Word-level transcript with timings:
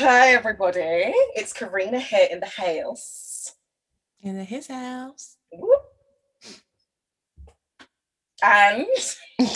Hi, 0.00 0.28
everybody. 0.28 0.80
It's 1.34 1.52
Karina 1.52 1.98
here 1.98 2.28
in 2.30 2.38
the 2.38 2.46
house. 2.46 3.56
In 4.22 4.38
the 4.38 4.44
his 4.44 4.68
house. 4.68 5.38
Whoop. 5.52 5.82
And 8.44 8.86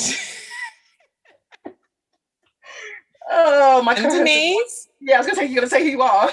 oh 3.31 3.83
my 3.85 3.95
god. 3.95 4.11
Denise. 4.11 4.89
Yeah, 5.01 5.15
I 5.15 5.19
was 5.19 5.29
gonna 5.29 5.37
say 5.37 5.47
you're 5.47 5.55
gonna 5.55 5.69
say 5.69 5.85
who 5.85 5.91
you 5.91 6.03
are. 6.03 6.29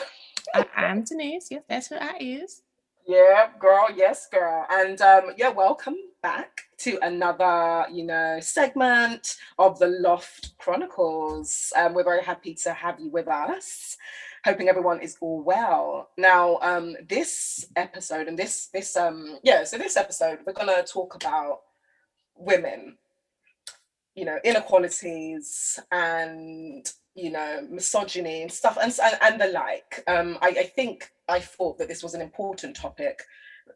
I- 0.56 0.66
I'm 0.76 1.04
Denise. 1.04 1.50
Yes, 1.52 1.62
that's 1.70 1.90
who 1.90 1.96
I 1.98 2.18
is. 2.20 2.64
Yeah, 3.08 3.50
girl. 3.60 3.90
Yes, 3.96 4.26
girl. 4.26 4.66
And 4.72 5.00
um, 5.02 5.34
yeah, 5.38 5.50
welcome 5.50 5.98
back 6.24 6.62
to 6.80 7.00
another, 7.02 7.86
you 7.92 8.04
know, 8.04 8.40
segment 8.42 9.38
of 9.58 9.80
the 9.80 9.88
Loft 9.88 10.58
Chronicles. 10.58 11.72
Um, 11.76 11.94
we're 11.94 12.04
very 12.04 12.24
happy 12.24 12.54
to 12.56 12.74
have 12.74 13.00
you 13.00 13.10
with 13.10 13.28
us. 13.28 13.98
Hoping 14.46 14.70
everyone 14.70 15.02
is 15.02 15.18
all 15.20 15.44
well. 15.44 16.10
Now, 16.18 16.60
um, 16.62 16.96
this 17.08 17.68
episode 17.76 18.28
and 18.28 18.40
this 18.40 18.68
this 18.68 18.96
um 18.96 19.40
yeah, 19.44 19.64
so 19.66 19.78
this 19.78 19.98
episode 19.98 20.40
we're 20.46 20.54
gonna 20.54 20.84
talk 20.84 21.16
about 21.16 21.60
women, 22.36 22.98
you 24.16 24.26
know, 24.26 24.38
inequalities 24.44 25.78
and 25.92 26.90
you 27.16 27.32
know 27.32 27.68
misogyny 27.70 28.42
and 28.42 28.52
stuff 28.52 28.78
and 28.82 28.98
and, 29.04 29.18
and 29.22 29.42
the 29.42 29.48
like. 29.48 30.04
Um, 30.08 30.38
I, 30.42 30.50
I 30.50 30.64
think 30.64 31.12
I 31.28 31.40
thought 31.40 31.78
that 31.78 31.88
this 31.88 32.04
was 32.04 32.14
an 32.14 32.22
important 32.22 32.76
topic, 32.76 33.24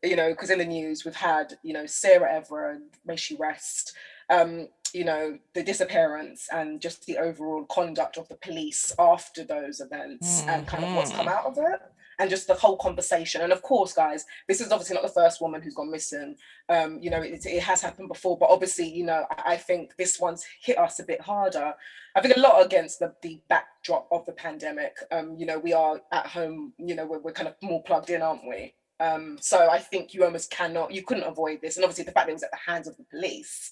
you 0.02 0.16
know, 0.16 0.30
because 0.30 0.50
in 0.50 0.60
the 0.60 0.66
news 0.66 1.06
we've 1.06 1.16
had, 1.16 1.58
you 1.64 1.74
know, 1.74 1.86
Sarah 1.86 2.34
Everard, 2.34 2.82
may 3.06 3.16
she 3.16 3.36
rest, 3.36 3.94
um, 4.30 4.68
you 4.94 5.06
know, 5.06 5.38
the 5.54 5.64
disappearance 5.64 6.48
and 6.52 6.82
just 6.82 7.06
the 7.06 7.18
overall 7.18 7.66
conduct 7.66 8.18
of 8.18 8.28
the 8.30 8.36
police 8.36 8.94
after 9.00 9.44
those 9.44 9.80
events 9.80 10.44
and 10.48 10.68
kind 10.68 10.84
of 10.84 10.96
what's 10.96 11.12
come 11.12 11.28
out 11.28 11.46
of 11.46 11.58
it 11.58 11.82
and 12.20 12.30
just 12.30 12.48
the 12.48 12.54
whole 12.54 12.78
conversation. 12.78 13.42
And 13.42 13.52
of 13.52 13.62
course, 13.62 13.94
guys, 13.94 14.26
this 14.48 14.62
is 14.62 14.72
obviously 14.72 14.94
not 14.96 15.04
the 15.04 15.10
first 15.10 15.42
woman 15.42 15.62
who's 15.62 15.76
gone 15.76 15.92
missing. 15.92 16.36
Um, 16.70 17.00
you 17.02 17.10
know, 17.10 17.22
it, 17.22 17.46
it 17.46 17.64
has 17.64 17.82
happened 17.82 18.08
before, 18.08 18.38
but 18.38 18.50
obviously, 18.50 18.88
you 18.88 19.06
know, 19.06 19.26
I 19.32 19.54
I 19.54 19.58
think 19.58 19.96
this 19.98 20.20
one's 20.20 20.46
hit 20.62 20.78
us 20.78 21.00
a 21.00 21.04
bit 21.04 21.22
harder. 21.22 21.74
I 22.16 22.22
think 22.22 22.36
a 22.36 22.40
lot 22.40 22.64
against 22.66 23.00
the, 23.00 23.14
the 23.22 23.42
backdrop 23.50 24.08
of 24.12 24.26
the 24.26 24.32
pandemic. 24.32 24.96
Um, 25.12 25.36
you 25.38 25.46
know, 25.46 25.60
we 25.60 25.74
are 25.74 26.02
at 26.12 26.28
home, 26.28 26.74
you 26.78 26.96
know, 26.96 27.06
we're, 27.06 27.20
we're 27.20 27.34
kind 27.34 27.48
of 27.48 27.56
more 27.62 27.84
plugged 27.84 28.10
in, 28.10 28.22
aren't 28.22 28.48
we? 28.48 28.74
Um, 29.00 29.38
so 29.42 29.70
I 29.70 29.80
think 29.80 30.14
you 30.14 30.24
almost 30.24 30.52
cannot, 30.52 30.94
you 30.94 31.04
couldn't 31.04 31.24
avoid 31.24 31.62
this. 31.62 31.76
And 31.76 31.84
obviously 31.84 32.06
the 32.06 32.12
fact 32.12 32.28
that 32.28 32.32
it 32.32 32.36
was 32.36 32.44
at 32.44 32.52
the 32.52 32.72
hands 32.72 32.88
of 32.88 32.96
the 32.98 33.04
police, 33.04 33.72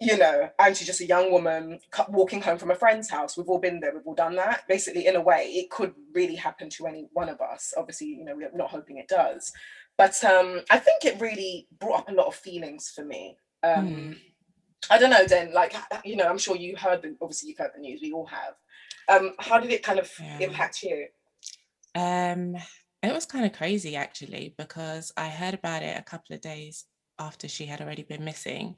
you 0.00 0.16
know, 0.16 0.50
and 0.58 0.76
she's 0.76 0.86
just 0.86 1.00
a 1.00 1.06
young 1.06 1.30
woman 1.30 1.78
walking 2.08 2.42
home 2.42 2.58
from 2.58 2.70
a 2.70 2.74
friend's 2.74 3.08
house. 3.08 3.36
We've 3.36 3.48
all 3.48 3.58
been 3.60 3.80
there, 3.80 3.92
we've 3.94 4.06
all 4.06 4.14
done 4.14 4.36
that. 4.36 4.66
Basically, 4.68 5.06
in 5.06 5.16
a 5.16 5.20
way, 5.20 5.44
it 5.54 5.70
could 5.70 5.94
really 6.12 6.34
happen 6.34 6.68
to 6.70 6.86
any 6.86 7.06
one 7.12 7.28
of 7.28 7.40
us. 7.40 7.72
Obviously, 7.76 8.08
you 8.08 8.24
know, 8.24 8.34
we're 8.34 8.50
not 8.54 8.70
hoping 8.70 8.98
it 8.98 9.08
does. 9.08 9.52
But 9.96 10.22
um, 10.24 10.62
I 10.70 10.78
think 10.78 11.04
it 11.04 11.20
really 11.20 11.68
brought 11.78 12.00
up 12.00 12.08
a 12.08 12.12
lot 12.14 12.26
of 12.26 12.34
feelings 12.34 12.92
for 12.94 13.04
me. 13.04 13.36
Um, 13.62 13.86
Hmm. 13.86 14.12
I 14.90 14.98
don't 14.98 15.10
know, 15.10 15.24
Den, 15.24 15.52
like, 15.52 15.74
you 16.04 16.16
know, 16.16 16.26
I'm 16.26 16.38
sure 16.38 16.56
you 16.56 16.76
heard, 16.76 17.02
the, 17.02 17.16
obviously, 17.22 17.50
you've 17.50 17.58
heard 17.58 17.70
the 17.72 17.80
news, 17.80 18.00
we 18.02 18.10
all 18.10 18.26
have. 18.26 18.54
Um, 19.08 19.34
how 19.38 19.60
did 19.60 19.70
it 19.70 19.84
kind 19.84 20.00
of 20.00 20.10
Yeah. 20.18 20.38
impact 20.40 20.82
you? 20.82 21.06
Um, 21.94 22.56
it 23.02 23.12
was 23.12 23.26
kind 23.26 23.44
of 23.44 23.52
crazy 23.52 23.96
actually 23.96 24.54
because 24.58 25.12
I 25.16 25.28
heard 25.28 25.54
about 25.54 25.82
it 25.82 25.98
a 25.98 26.02
couple 26.02 26.34
of 26.34 26.40
days 26.40 26.84
after 27.18 27.48
she 27.48 27.66
had 27.66 27.80
already 27.80 28.02
been 28.02 28.24
missing. 28.24 28.76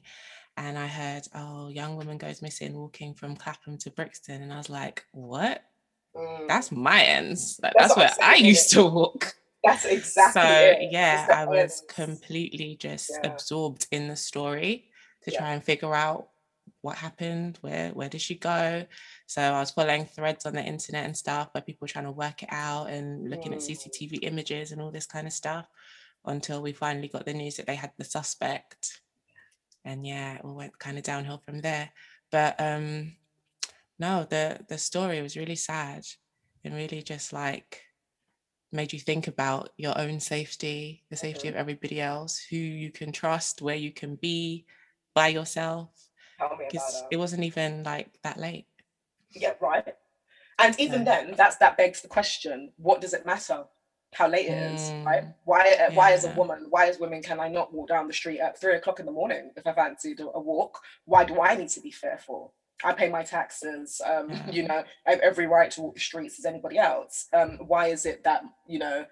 And 0.56 0.78
I 0.78 0.86
heard, 0.86 1.22
oh, 1.34 1.68
young 1.68 1.96
woman 1.96 2.16
goes 2.16 2.40
missing 2.40 2.74
walking 2.74 3.14
from 3.14 3.34
Clapham 3.36 3.76
to 3.78 3.90
Brixton. 3.90 4.40
And 4.42 4.52
I 4.52 4.58
was 4.58 4.70
like, 4.70 5.04
what? 5.12 5.62
Mm, 6.16 6.46
That's 6.46 6.70
my 6.70 7.02
ends. 7.02 7.58
Like, 7.62 7.72
That's 7.76 7.94
that's, 7.96 8.18
where 8.18 8.28
I 8.28 8.36
used 8.36 8.70
to 8.72 8.84
walk. 8.84 9.34
that's 9.64 9.84
exactly 9.84 10.40
so 10.42 10.48
it. 10.48 10.92
Yeah, 10.92 11.26
I 11.32 11.44
was 11.44 11.58
ends. 11.58 11.82
completely 11.88 12.76
just 12.78 13.10
Yeah. 13.10 13.30
absorbed 13.32 13.86
in 13.90 14.06
the 14.08 14.14
story 14.16 14.90
to 15.24 15.32
Yeah. 15.32 15.38
try 15.38 15.54
and 15.54 15.64
figure 15.64 15.94
out 15.94 16.28
what 16.84 16.96
happened, 16.98 17.58
where 17.62 17.90
where 17.92 18.08
did 18.10 18.20
she 18.20 18.34
go? 18.36 18.86
So 19.26 19.42
I 19.42 19.60
was 19.60 19.70
following 19.72 20.06
threads 20.06 20.46
on 20.46 20.54
the 20.54 20.62
internet 20.64 21.06
and 21.06 21.16
stuff 21.16 21.48
where 21.52 21.62
people 21.62 21.86
were 21.86 21.88
trying 21.94 22.04
to 22.06 22.12
work 22.12 22.42
it 22.42 22.50
out 22.52 22.86
and 22.90 23.30
looking 23.30 23.54
at 23.54 23.60
Mm. 23.60 23.66
CCTV 23.66 24.18
images 24.22 24.72
and 24.72 24.80
all 24.82 24.90
this 24.92 25.06
kind 25.06 25.26
of 25.26 25.32
stuff 25.32 25.66
until 26.26 26.62
we 26.62 26.72
finally 26.72 27.08
got 27.08 27.24
the 27.26 27.34
news 27.34 27.56
that 27.56 27.66
they 27.66 27.76
had 27.76 27.92
the 27.98 28.04
suspect. 28.04 29.00
And 29.84 30.06
yeah, 30.06 30.34
it 30.36 30.44
all 30.44 30.54
went 30.54 30.78
kind 30.78 30.98
of 30.98 31.04
downhill 31.04 31.38
from 31.44 31.60
there. 31.60 31.90
But 32.30 32.60
um 32.60 33.16
no, 33.98 34.26
the 34.28 34.60
the 34.68 34.78
story 34.78 35.22
was 35.22 35.36
really 35.36 35.56
sad 35.56 36.04
and 36.64 36.74
really 36.74 37.02
just 37.02 37.32
like 37.32 37.82
made 38.72 38.92
you 38.92 38.98
think 38.98 39.28
about 39.28 39.70
your 39.76 39.96
own 39.98 40.20
safety, 40.20 41.04
the 41.10 41.16
safety 41.16 41.48
of 41.48 41.54
everybody 41.54 42.00
else, 42.00 42.38
who 42.50 42.56
you 42.56 42.90
can 42.90 43.12
trust, 43.12 43.62
where 43.62 43.76
you 43.76 43.92
can 43.92 44.16
be 44.16 44.66
by 45.14 45.28
yourself. 45.28 45.90
Tell 46.38 46.48
me 46.50 46.54
about 46.56 46.70
Because 46.70 47.02
it. 47.02 47.06
it 47.12 47.16
wasn't 47.16 47.44
even 47.44 47.82
like 47.82 48.08
that 48.22 48.38
late. 48.38 48.66
Yeah, 49.32 49.54
right. 49.60 49.94
And 50.58 50.78
even 50.78 51.00
So- 51.00 51.04
then, 51.04 51.34
that's 51.36 51.56
that 51.56 51.76
begs 51.76 52.00
the 52.02 52.08
question: 52.08 52.72
What 52.76 53.00
does 53.00 53.12
it 53.14 53.26
matter 53.26 53.64
how 54.12 54.28
late 54.28 54.46
it 54.46 54.52
is, 54.72 54.92
right? 55.04 55.24
Mm, 55.24 55.34
Why? 55.44 55.76
uh, 55.80 55.90
Why, 55.92 56.12
as 56.12 56.24
a 56.24 56.30
woman, 56.30 56.66
why 56.70 56.86
as 56.88 57.00
women, 57.00 57.20
can 57.20 57.40
I 57.40 57.48
not 57.48 57.72
walk 57.74 57.88
down 57.88 58.06
the 58.06 58.12
street 58.12 58.38
at 58.38 58.56
three 58.60 58.76
o'clock 58.76 59.00
in 59.00 59.06
the 59.06 59.12
morning 59.12 59.50
if 59.56 59.66
I 59.66 59.72
fancied 59.72 60.20
a 60.20 60.28
a 60.28 60.40
walk? 60.40 60.80
Why 61.04 61.24
do 61.24 61.40
I 61.40 61.56
need 61.56 61.70
to 61.70 61.80
be 61.80 61.90
fearful? 61.90 62.54
I 62.84 62.92
pay 62.92 63.08
my 63.08 63.22
taxes. 63.24 64.00
Um, 64.04 64.30
you 64.52 64.62
know, 64.68 64.84
I 65.06 65.10
have 65.10 65.20
every 65.20 65.46
right 65.48 65.70
to 65.72 65.80
walk 65.82 65.94
the 65.94 66.00
streets 66.00 66.38
as 66.38 66.44
anybody 66.44 66.78
else. 66.78 67.26
Um, 67.32 67.58
why 67.66 67.88
is 67.88 68.06
it 68.06 68.22
that 68.24 68.44
you 68.68 68.78
know? 68.78 69.04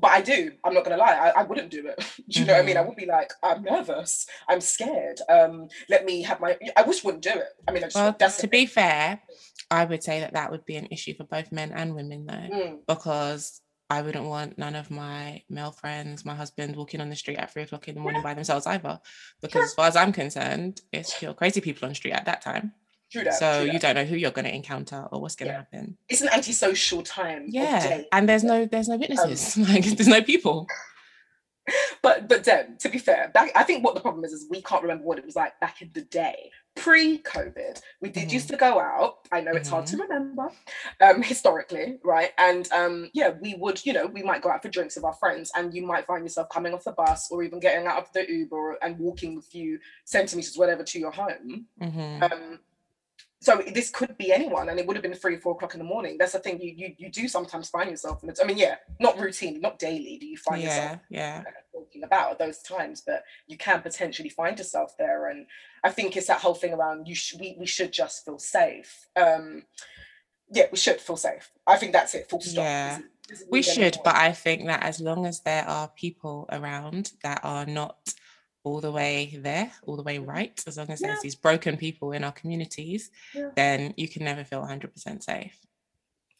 But 0.00 0.10
I 0.12 0.20
do. 0.20 0.52
I'm 0.64 0.74
not 0.74 0.84
gonna 0.84 0.96
lie. 0.96 1.14
I, 1.14 1.40
I 1.40 1.42
wouldn't 1.42 1.70
do 1.70 1.86
it. 1.86 1.98
do 2.28 2.40
you 2.40 2.46
know 2.46 2.54
what 2.54 2.62
I 2.62 2.66
mean? 2.66 2.76
I 2.76 2.80
Mhm. 2.82 2.88
would 2.88 2.96
be 2.96 3.06
like, 3.06 3.32
I'm 3.42 3.62
nervous. 3.62 4.26
I'm 4.48 4.60
scared. 4.60 5.20
Um, 5.28 5.68
let 5.88 6.04
me 6.04 6.22
have 6.22 6.40
my. 6.40 6.56
I 6.76 6.82
wish 6.82 7.04
wouldn't 7.04 7.22
do 7.22 7.30
it. 7.30 7.48
I 7.66 7.72
mean, 7.72 7.82
I 7.84 7.86
just 7.86 7.96
Well, 7.96 8.14
that's 8.18 8.38
to 8.38 8.48
be 8.48 8.66
fair, 8.66 9.20
I 9.70 9.84
would 9.84 10.02
say 10.02 10.20
that 10.20 10.34
that 10.34 10.50
would 10.50 10.64
be 10.64 10.76
an 10.76 10.86
issue 10.90 11.14
for 11.14 11.24
both 11.24 11.52
men 11.52 11.72
and 11.72 11.94
women, 11.94 12.26
though, 12.26 12.34
Mm, 12.34 12.78
because 12.86 13.60
I 13.90 14.02
wouldn't 14.02 14.26
want 14.26 14.58
none 14.58 14.74
of 14.74 14.90
my 14.90 15.42
male 15.48 15.72
friends, 15.72 16.24
my 16.24 16.34
husband, 16.34 16.76
walking 16.76 17.00
on 17.00 17.08
the 17.08 17.16
street 17.16 17.38
at 17.38 17.52
three 17.52 17.62
o'clock 17.62 17.88
in 17.88 17.94
the 17.94 18.00
morning 18.00 18.22
by 18.22 18.34
themselves 18.34 18.66
either. 18.66 19.00
Because 19.40 19.64
as 19.64 19.74
far 19.74 19.86
as 19.86 19.96
I'm 19.96 20.12
concerned, 20.12 20.82
it's 20.92 21.18
pure 21.18 21.32
crazy 21.34 21.60
people 21.60 21.86
on 21.86 21.90
the 21.90 21.94
street 21.94 22.12
at 22.12 22.26
that 22.26 22.42
time. 22.42 22.72
True 23.10 23.24
that. 23.24 23.34
so 23.34 23.64
true 23.64 23.72
you 23.72 23.78
don't 23.78 23.94
know 23.94 24.04
who 24.04 24.16
you're 24.16 24.30
going 24.30 24.44
to 24.46 24.54
encounter 24.54 25.06
or 25.12 25.20
what's 25.20 25.36
going 25.36 25.48
to 25.48 25.52
Yeah. 25.54 25.58
happen. 25.58 25.96
It's 26.08 26.20
an 26.20 26.28
antisocial 26.28 27.02
time. 27.02 27.46
Yeah, 27.48 28.02
and 28.12 28.28
there's 28.28 28.44
no 28.44 28.66
there's 28.66 28.88
no 28.88 28.96
witnesses. 28.96 29.56
like 29.68 29.84
there's 29.84 30.08
no 30.08 30.22
people. 30.22 30.66
But 32.00 32.28
but 32.28 32.44
then 32.44 32.78
to 32.78 32.88
be 32.88 32.96
fair, 32.98 33.30
back 33.34 33.50
I 33.54 33.62
think 33.62 33.84
what 33.84 33.94
the 33.94 34.00
problem 34.00 34.24
is 34.24 34.32
is 34.32 34.46
we 34.48 34.62
can't 34.62 34.80
remember 34.80 35.04
what 35.04 35.18
it 35.18 35.26
was 35.26 35.36
like 35.36 35.60
back 35.60 35.82
in 35.82 35.90
the 35.92 36.00
day. 36.00 36.50
Pre-COVID, 36.76 37.82
we 38.00 38.08
did 38.08 38.28
Mhm. 38.28 38.32
used 38.32 38.48
to 38.48 38.56
go 38.56 38.80
out. 38.80 39.18
I 39.30 39.42
know 39.42 39.52
it's 39.52 39.68
hard 39.68 39.84
to 39.88 39.98
remember, 39.98 40.48
um, 41.02 41.22
historically, 41.22 41.98
right? 42.02 42.30
And 42.38 42.70
um, 42.72 43.10
yeah, 43.12 43.32
we 43.42 43.54
would, 43.54 43.84
you 43.84 43.92
know, 43.92 44.06
we 44.06 44.22
might 44.22 44.40
go 44.40 44.48
out 44.50 44.62
for 44.62 44.70
drinks 44.70 44.96
with 44.96 45.04
our 45.04 45.12
friends, 45.12 45.50
and 45.56 45.74
you 45.74 45.84
might 45.84 46.06
find 46.06 46.24
yourself 46.24 46.48
coming 46.48 46.72
off 46.72 46.84
the 46.84 46.92
bus 46.92 47.28
or 47.30 47.42
even 47.42 47.60
getting 47.60 47.86
out 47.86 47.98
of 47.98 48.10
the 48.14 48.24
Uber 48.30 48.78
and 48.80 48.98
walking 48.98 49.36
a 49.36 49.42
few 49.42 49.78
centimeters, 50.06 50.56
whatever, 50.56 50.84
to 50.84 50.98
your 50.98 51.10
home. 51.10 51.66
Mhm. 51.82 52.32
Um, 52.32 52.60
so 53.40 53.62
this 53.72 53.90
could 53.90 54.18
be 54.18 54.32
anyone, 54.32 54.68
and 54.68 54.80
it 54.80 54.86
would 54.86 54.96
have 54.96 55.02
been 55.02 55.14
three, 55.14 55.36
four 55.36 55.52
o'clock 55.52 55.74
in 55.74 55.78
the 55.78 55.84
morning. 55.84 56.16
That's 56.18 56.32
the 56.32 56.40
thing. 56.40 56.60
You 56.60 56.72
you 56.76 56.94
you 56.98 57.08
do 57.10 57.28
sometimes 57.28 57.68
find 57.68 57.88
yourself. 57.88 58.20
I 58.42 58.44
mean, 58.44 58.58
yeah, 58.58 58.76
not 58.98 59.18
routine, 59.18 59.60
not 59.60 59.78
daily. 59.78 60.18
Do 60.20 60.26
you 60.26 60.36
find 60.36 60.62
yourself 60.62 61.00
Yeah, 61.08 61.18
yeah. 61.18 61.34
kind 61.44 61.46
of 61.56 61.72
talking 61.72 62.02
about 62.02 62.32
at 62.32 62.38
those 62.38 62.60
times, 62.62 63.02
but 63.06 63.22
you 63.46 63.56
can 63.56 63.80
potentially 63.80 64.28
find 64.28 64.58
yourself 64.58 64.96
there. 64.98 65.28
And 65.28 65.46
I 65.84 65.90
think 65.90 66.16
it's 66.16 66.26
that 66.26 66.40
whole 66.40 66.54
thing 66.54 66.72
around 66.72 67.06
you. 67.06 67.14
Sh- 67.14 67.36
we 67.38 67.56
we 67.58 67.66
should 67.66 67.92
just 67.92 68.24
feel 68.24 68.38
safe. 68.38 69.06
Um, 69.14 69.62
yeah, 70.50 70.64
we 70.72 70.78
should 70.78 71.00
feel 71.00 71.16
safe. 71.16 71.50
I 71.66 71.76
think 71.76 71.92
that's 71.92 72.14
it. 72.14 72.28
Full 72.28 72.40
stop. 72.40 72.64
Yeah. 72.64 72.98
We 73.50 73.60
should, 73.62 73.98
but 74.04 74.16
I 74.16 74.32
think 74.32 74.66
that 74.66 74.82
as 74.82 75.00
long 75.00 75.26
as 75.26 75.40
there 75.40 75.68
are 75.68 75.88
people 75.88 76.48
around 76.50 77.12
that 77.22 77.40
are 77.44 77.66
not 77.66 78.14
all 78.64 78.80
the 78.80 78.90
way 78.92 79.38
there, 79.42 79.70
all 79.86 79.96
the 79.96 80.02
way 80.02 80.18
right, 80.18 80.62
as 80.66 80.76
long 80.76 80.90
as 80.90 81.00
Yeah. 81.00 81.08
there's 81.08 81.22
these 81.22 81.34
broken 81.36 81.76
people 81.76 82.12
in 82.12 82.24
our 82.24 82.32
communities, 82.32 83.10
Yeah. 83.34 83.50
then 83.56 83.94
you 83.96 84.08
can 84.08 84.24
never 84.24 84.44
feel 84.44 84.60
100% 84.62 85.22
safe, 85.22 85.58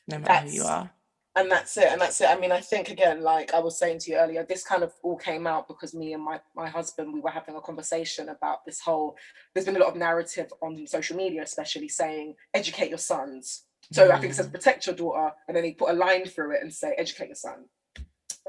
no 0.07 0.19
matter 0.19 0.47
who 0.49 0.55
you 0.55 0.65
are. 0.65 0.91
and 1.37 1.51
that's 1.51 1.77
it 1.77 1.85
and 1.93 2.01
that's 2.01 2.21
it 2.21 2.29
i 2.29 2.37
mean 2.37 2.51
i 2.51 2.59
think 2.61 2.89
again 2.91 3.23
like 3.23 3.55
i 3.55 3.61
was 3.61 3.79
saying 3.79 3.99
to 3.99 4.11
you 4.11 4.17
earlier 4.17 4.43
this 4.45 4.65
kind 4.65 4.83
of 4.83 4.93
all 5.05 5.17
came 5.17 5.47
out 5.47 5.69
because 5.69 5.95
me 5.95 6.13
and 6.15 6.23
my 6.25 6.41
my 6.57 6.69
husband 6.69 7.13
we 7.15 7.21
were 7.21 7.31
having 7.31 7.55
a 7.55 7.61
conversation 7.61 8.31
about 8.31 8.65
this 8.67 8.81
whole 8.81 9.15
there's 9.55 9.67
been 9.67 9.77
a 9.77 9.79
lot 9.79 9.91
of 9.91 9.95
narrative 9.97 10.53
on 10.63 10.85
social 10.87 11.17
media 11.17 11.43
especially 11.43 11.89
saying 11.89 12.35
educate 12.55 12.89
your 12.89 12.99
sons 12.99 13.67
so 13.93 14.11
i 14.11 14.19
think 14.19 14.33
it 14.33 14.37
says 14.37 14.49
Mm. 14.49 14.53
protect 14.53 14.87
your 14.87 14.97
daughter 14.97 15.33
and 15.47 15.57
then 15.57 15.63
he 15.65 15.73
put 15.75 15.91
a 15.91 15.93
line 15.93 16.25
through 16.25 16.53
it 16.57 16.63
and 16.63 16.73
say 16.75 16.95
educate 16.99 17.27
your 17.29 17.37
son 17.37 17.67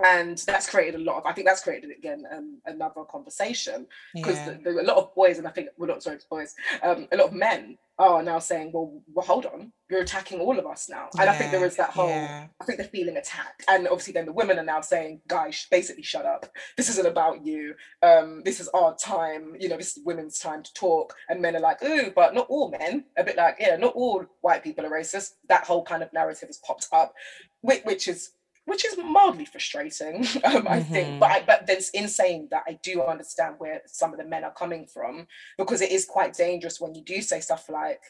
and 0.04 0.38
that's 0.40 0.70
created 0.70 1.00
a 1.00 1.04
lot 1.04 1.18
of 1.18 1.26
i 1.26 1.32
think 1.32 1.48
that's 1.48 1.64
created 1.64 1.92
again 1.92 2.24
um, 2.36 2.60
another 2.66 3.04
conversation. 3.04 3.86
Because 4.14 4.36
Yeah. 4.36 4.58
there 4.64 4.78
are 4.78 4.80
a 4.80 4.84
lot 4.84 4.98
of 4.98 5.14
boys 5.16 5.38
and 5.38 5.48
i 5.48 5.52
think 5.52 5.70
well 5.78 5.90
not 5.90 6.04
sorry 6.04 6.18
boys 6.30 6.56
um, 6.84 7.08
a 7.12 7.18
lot 7.18 7.28
of 7.28 7.34
men 7.34 7.78
are 7.98 8.24
now 8.24 8.40
saying 8.40 8.72
well, 8.74 9.02
well 9.14 9.26
hold 9.26 9.46
on. 9.46 9.74
You're 9.90 10.02
attacking 10.02 10.40
all 10.40 10.58
of 10.58 10.66
us 10.66 10.88
now. 10.90 11.10
And 11.20 11.30
i 11.30 11.36
think 11.36 11.52
there 11.52 11.66
is 11.66 11.76
that 11.76 11.90
whole 11.90 12.08
yeah. 12.10 12.48
i 12.62 12.64
think 12.64 12.78
they're 12.78 12.88
feeling 12.88 13.18
attacked 13.18 13.66
and 13.68 13.88
obviously 13.88 14.14
then 14.14 14.26
the 14.26 14.32
women 14.32 14.58
are 14.58 14.64
now 14.64 14.82
saying 14.82 15.22
guys 15.28 15.68
basically 15.70 16.04
shut 16.04 16.26
up. 16.26 16.46
This 16.78 16.90
isn't 16.90 17.08
about 17.08 17.46
you. 17.46 17.76
Um, 18.02 18.42
this 18.46 18.60
is 18.60 18.70
our 18.70 18.96
time. 18.96 19.56
You 19.60 19.70
know 19.70 19.78
this 19.78 19.98
is 19.98 20.04
women's 20.06 20.40
time 20.40 20.64
to 20.64 20.74
talk. 20.74 21.14
And 21.28 21.42
men 21.42 21.56
are 21.56 21.60
like 21.60 21.84
ooh 21.84 22.12
but 22.16 22.34
not 22.34 22.48
all 22.50 22.72
men. 22.72 23.06
A 23.18 23.24
bit 23.24 23.36
like 23.38 23.58
yeah 23.60 23.76
not 23.76 23.94
all 23.96 24.26
white 24.42 24.64
people 24.64 24.86
are 24.86 24.90
racist. 24.92 25.34
That 25.50 25.66
whole 25.66 25.84
kind 25.84 26.02
of 26.04 26.14
narrative 26.14 26.48
has 26.48 26.58
popped 26.58 26.88
up 26.94 27.14
which, 27.62 27.84
which 27.84 28.08
is 28.08 28.32
which 28.70 28.86
is 28.86 28.98
mildly 28.98 29.46
frustrating, 29.46 30.26
um, 30.46 30.68
I 30.68 30.82
think. 30.82 31.20
But 31.20 31.32
I, 31.32 31.44
but 31.46 31.68
there's 31.68 31.90
in 31.90 32.08
saying 32.08 32.48
that 32.52 32.64
I 32.68 32.80
do 32.82 33.02
understand 33.04 33.56
where 33.58 33.82
some 33.86 34.14
of 34.14 34.20
the 34.20 34.26
men 34.26 34.44
are 34.44 34.54
coming 34.54 34.86
from 34.88 35.28
because 35.58 35.82
it 35.82 35.92
is 35.92 36.06
quite 36.06 36.34
dangerous 36.34 36.80
when 36.80 36.96
you 36.96 37.04
do 37.04 37.22
say 37.22 37.40
stuff 37.42 37.68
like, 37.70 38.02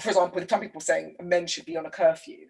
for 0.00 0.08
example, 0.10 0.42
some 0.48 0.60
people 0.60 0.80
saying 0.80 1.16
men 1.22 1.46
should 1.46 1.66
be 1.66 1.76
on 1.76 1.86
a 1.86 1.90
curfew 1.90 2.46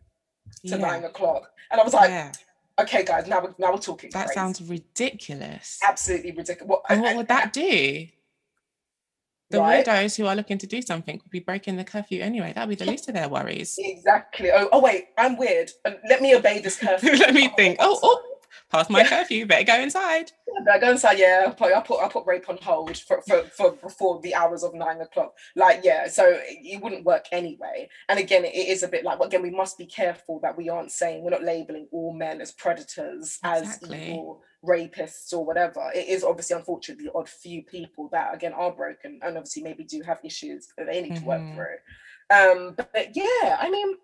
to 0.67 0.71
Yeah. 0.71 0.77
nine 0.77 1.05
o'clock, 1.05 1.51
and 1.71 1.81
I 1.81 1.85
was 1.85 1.93
like, 1.95 2.11
yeah. 2.11 2.33
okay, 2.79 3.05
guys, 3.05 3.27
now 3.27 3.41
we're 3.43 3.55
now 3.59 3.73
we're 3.73 3.79
talking. 3.79 4.11
That 4.11 4.27
crazy. 4.27 4.35
sounds 4.35 4.63
ridiculous. 4.63 5.81
absolutely 5.83 6.33
ridiculous. 6.33 6.69
What, 6.69 6.83
And 6.89 7.01
what 7.03 7.17
would 7.17 7.29
that 7.29 7.53
do? 7.53 8.07
The 9.51 9.61
Right. 9.61 9.87
weirdos 9.87 10.17
who 10.17 10.27
are 10.27 10.35
looking 10.35 10.59
to 10.59 10.67
do 10.67 10.83
something 10.83 11.21
would 11.23 11.31
be 11.31 11.39
breaking 11.41 11.77
the 11.77 11.85
curfew 11.85 12.21
anyway. 12.21 12.53
That'd 12.53 12.69
be 12.69 12.75
the 12.85 12.91
least 12.91 13.09
of 13.09 13.15
their 13.15 13.29
worries. 13.29 13.77
Exactly. 13.79 14.51
Oh, 14.51 14.69
oh 14.73 14.81
wait, 14.81 15.07
I'm 15.17 15.37
weird. 15.37 15.71
Um, 15.85 15.97
let 16.09 16.21
me 16.21 16.35
obey 16.35 16.59
this 16.61 16.79
curfew. 16.81 17.13
Let 17.17 17.35
me 17.35 17.49
think. 17.57 17.79
Oh, 17.81 17.99
oh, 18.03 18.23
past 18.73 18.91
my 18.91 19.01
Yeah. 19.03 19.09
curfew. 19.09 19.47
Better 19.47 19.65
go 19.65 19.81
inside. 19.81 20.33
But 20.65 20.75
I 20.75 20.79
go 20.81 20.91
inside, 20.91 21.19
yeah, 21.19 21.45
I 21.47 21.51
put, 21.51 21.73
I 21.73 21.81
put 21.81 22.03
I 22.03 22.09
put 22.09 22.27
rape 22.27 22.49
on 22.49 22.57
hold 22.61 22.97
for, 22.97 23.21
for, 23.29 23.43
for 23.57 23.73
before 23.73 24.21
the 24.23 24.35
hours 24.35 24.65
of 24.65 24.75
nine 24.75 25.01
o'clock. 25.01 25.35
Like, 25.55 25.83
yeah, 25.85 26.09
so 26.09 26.25
it, 26.27 26.83
wouldn't 26.83 27.05
work 27.05 27.27
anyway. 27.31 27.89
And 28.09 28.19
again, 28.19 28.45
it 28.45 28.55
is 28.57 28.83
a 28.83 28.89
bit 28.89 29.05
like 29.05 29.21
again, 29.21 29.43
we 29.43 29.51
must 29.51 29.79
be 29.79 29.87
careful 29.87 30.41
that 30.43 30.57
we 30.57 30.69
aren't 30.69 30.91
saying 30.91 31.23
we're 31.23 31.31
not 31.31 31.45
labeling 31.45 31.87
all 31.93 32.13
men 32.13 32.41
as 32.41 32.51
predators, 32.53 33.39
Exactly. 33.45 33.97
as 33.97 34.03
evil 34.09 34.43
rapists 34.67 35.33
or 35.33 35.45
whatever. 35.45 35.91
It 35.95 36.09
is 36.09 36.25
obviously 36.25 36.57
unfortunately 36.57 37.09
odd 37.15 37.29
few 37.29 37.63
people 37.63 38.09
that 38.13 38.35
again 38.35 38.53
are 38.53 38.73
broken 38.73 39.21
and 39.23 39.37
obviously 39.37 39.63
maybe 39.63 39.85
do 39.85 40.03
have 40.03 40.19
issues 40.25 40.69
that 40.77 40.87
they 40.87 41.03
need 41.03 41.17
to 41.17 41.25
work 41.25 41.41
Mhm. 41.41 41.55
through. 41.55 41.77
Um, 42.29 42.75
but 42.77 43.15
yeah, 43.17 43.57
I 43.61 43.71
mean, 43.71 43.97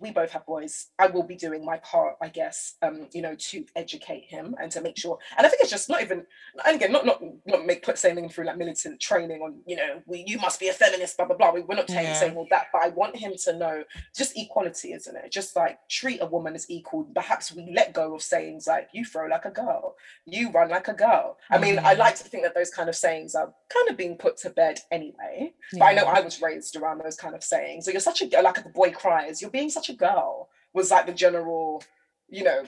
we 0.00 0.10
both 0.10 0.30
have 0.32 0.44
boys. 0.46 0.86
I 0.98 1.06
will 1.06 1.22
be 1.22 1.36
doing 1.36 1.64
my 1.64 1.78
part, 1.78 2.16
I 2.22 2.28
guess, 2.28 2.74
um, 2.82 3.08
you 3.12 3.22
know, 3.22 3.34
to 3.36 3.64
educate 3.76 4.24
him 4.24 4.54
and 4.60 4.70
to 4.72 4.80
make 4.80 4.98
sure. 4.98 5.18
And 5.36 5.46
I 5.46 5.50
think 5.50 5.62
it's 5.62 5.70
just 5.70 5.88
not 5.88 6.02
even, 6.02 6.26
and 6.66 6.76
again, 6.76 6.92
not 6.92 7.06
not 7.06 7.22
not 7.46 7.64
make 7.66 7.82
put 7.84 7.98
saying 7.98 8.28
through 8.30 8.44
like 8.46 8.56
militant 8.56 9.00
training 9.00 9.40
on, 9.42 9.60
you 9.66 9.76
know, 9.76 10.02
we, 10.06 10.24
you 10.26 10.38
must 10.38 10.58
be 10.60 10.68
a 10.68 10.72
feminist, 10.72 11.16
blah 11.16 11.26
blah 11.26 11.36
blah. 11.36 11.52
We, 11.52 11.60
we're 11.60 11.76
not 11.76 11.88
saying, 11.90 12.06
Yeah. 12.06 12.14
saying 12.14 12.36
all 12.36 12.46
that, 12.50 12.66
but 12.72 12.82
I 12.82 12.88
want 12.88 13.16
him 13.16 13.32
to 13.44 13.56
know 13.56 13.84
just 14.16 14.36
equality, 14.36 14.92
isn't 14.92 15.16
it? 15.16 15.30
Just 15.30 15.54
like 15.56 15.78
treat 15.88 16.20
a 16.20 16.26
woman 16.26 16.54
as 16.54 16.68
equal. 16.70 17.04
Perhaps 17.14 17.52
we 17.52 17.70
let 17.74 17.92
go 17.92 18.14
of 18.14 18.22
sayings 18.22 18.66
like 18.66 18.88
you 18.92 19.04
throw 19.04 19.26
like 19.26 19.44
a 19.44 19.50
girl, 19.50 19.96
you 20.24 20.50
run 20.50 20.68
like 20.70 20.88
a 20.88 20.94
girl. 20.94 21.38
I 21.50 21.58
mean, 21.58 21.78
I 21.78 21.94
Mhm. 21.94 21.98
like 21.98 22.16
to 22.16 22.24
think 22.24 22.42
that 22.44 22.54
those 22.54 22.70
kind 22.70 22.88
of 22.88 22.96
sayings 22.96 23.34
are 23.34 23.52
kind 23.68 23.88
of 23.88 23.96
being 23.96 24.16
put 24.16 24.36
to 24.38 24.50
bed 24.50 24.80
anyway. 24.90 25.52
But 25.72 25.82
I 25.82 25.92
know 25.94 26.04
I 26.04 26.20
was 26.20 26.40
raised 26.42 26.76
around 26.76 26.98
those 26.98 27.16
kind 27.16 27.34
of 27.34 27.44
sayings. 27.44 27.84
So 27.84 27.90
you're 27.90 28.00
such 28.00 28.22
a 28.22 28.42
like 28.42 28.62
the 28.62 28.70
boy 28.70 28.90
cries, 28.90 29.40
you're 29.40 29.50
being 29.50 29.70
such 29.76 29.90
a 29.90 29.94
girl, 30.08 30.48
was 30.74 30.90
like 30.90 31.06
the 31.06 31.12
general, 31.24 31.82
you 32.28 32.44
know, 32.48 32.60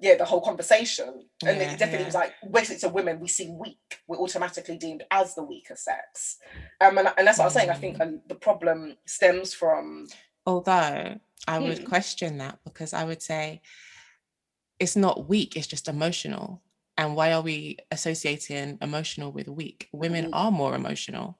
yeah, 0.00 0.16
the 0.16 0.24
whole 0.30 0.40
conversation. 0.50 1.08
And 1.46 1.56
Yeah, 1.58 1.72
it 1.72 1.78
definitely 1.78 2.00
yeah. 2.00 2.12
was 2.12 2.14
like, 2.22 2.32
basically, 2.52 2.80
to 2.80 2.88
women, 2.98 3.20
we 3.20 3.28
seem 3.28 3.58
weak. 3.58 3.86
We're 4.06 4.18
automatically 4.24 4.76
deemed 4.84 5.02
as 5.10 5.34
the 5.34 5.42
weaker 5.52 5.76
sex. 5.76 6.38
Um, 6.80 6.98
and, 6.98 7.08
and 7.16 7.26
that's 7.26 7.38
what 7.38 7.44
I 7.44 7.50
was 7.50 7.54
saying. 7.54 7.70
I 7.70 7.74
think 7.84 7.96
Mm. 7.98 8.02
um, 8.04 8.20
the 8.28 8.34
problem 8.48 8.96
stems 9.06 9.54
from, 9.54 10.06
Although 10.46 11.20
I 11.46 11.58
would 11.58 11.78
Hmm. 11.80 11.84
question 11.94 12.38
that 12.38 12.58
because 12.64 12.92
I 13.00 13.04
would 13.04 13.22
say 13.22 13.60
it's 14.78 14.96
not 14.96 15.28
weak, 15.28 15.56
it's 15.56 15.66
just 15.74 15.88
emotional. 15.88 16.62
And 16.96 17.14
why 17.16 17.32
are 17.32 17.42
we 17.42 17.76
associating 17.90 18.78
emotional 18.80 19.30
with 19.32 19.48
weak? 19.48 19.88
Women 19.92 20.24
Weak. 20.26 20.34
are 20.40 20.50
more 20.50 20.74
emotional, 20.74 21.38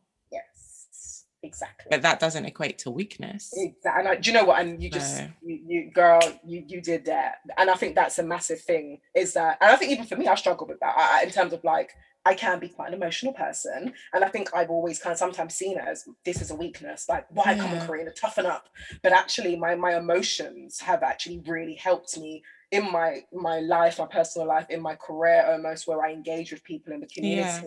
exactly. 1.42 1.86
but 1.90 2.02
that 2.02 2.20
doesn't 2.20 2.44
equate 2.44 2.78
to 2.78 2.90
weakness. 2.90 3.52
Exactly. 3.56 4.00
And 4.00 4.08
I, 4.08 4.16
do 4.16 4.30
you 4.30 4.36
know 4.36 4.44
what? 4.44 4.60
And 4.60 4.82
you 4.82 4.90
just, 4.90 5.18
No. 5.20 5.28
you, 5.42 5.60
you, 5.66 5.90
girl, 5.92 6.20
you, 6.44 6.64
you 6.66 6.80
did 6.80 7.04
that. 7.06 7.36
And 7.56 7.70
I 7.70 7.74
think 7.74 7.94
that's 7.94 8.18
a 8.18 8.22
massive 8.22 8.60
thing. 8.60 9.00
Is 9.14 9.34
that, 9.34 9.58
and 9.60 9.70
I 9.70 9.76
think 9.76 9.92
even 9.92 10.06
for 10.06 10.16
me, 10.16 10.26
I 10.28 10.34
struggle 10.34 10.66
with 10.66 10.80
that 10.80 10.94
I, 10.96 11.22
in 11.24 11.30
terms 11.30 11.52
of 11.52 11.62
like, 11.64 11.92
I 12.26 12.34
can 12.34 12.58
be 12.58 12.68
quite 12.68 12.88
an 12.88 12.94
emotional 12.94 13.32
person, 13.32 13.94
and 14.12 14.22
I 14.24 14.28
think 14.28 14.50
I've 14.54 14.68
always 14.68 14.98
kind 14.98 15.12
of 15.12 15.18
sometimes 15.18 15.54
seen 15.54 15.78
it 15.78 15.84
as 15.86 16.04
this 16.26 16.42
is 16.42 16.50
a 16.50 16.54
weakness. 16.54 17.08
Like, 17.08 17.24
why 17.30 17.54
come 17.54 17.70
on, 17.70 17.76
Yeah. 17.76 17.86
Karina, 17.86 18.10
toughen 18.10 18.44
up? 18.44 18.68
But 19.02 19.12
actually, 19.12 19.56
my 19.56 19.76
my 19.76 19.96
emotions 19.96 20.80
have 20.80 21.02
actually 21.02 21.42
really 21.46 21.74
helped 21.76 22.18
me 22.18 22.42
in 22.70 22.90
my 22.92 23.20
my 23.32 23.60
life, 23.60 23.98
my 23.98 24.06
personal 24.06 24.46
life, 24.46 24.66
in 24.68 24.82
my 24.82 24.94
career, 24.96 25.46
almost 25.48 25.86
where 25.86 26.04
I 26.04 26.12
engage 26.12 26.52
with 26.52 26.62
people 26.64 26.92
in 26.92 27.00
the 27.00 27.08
Yeah. 27.16 27.60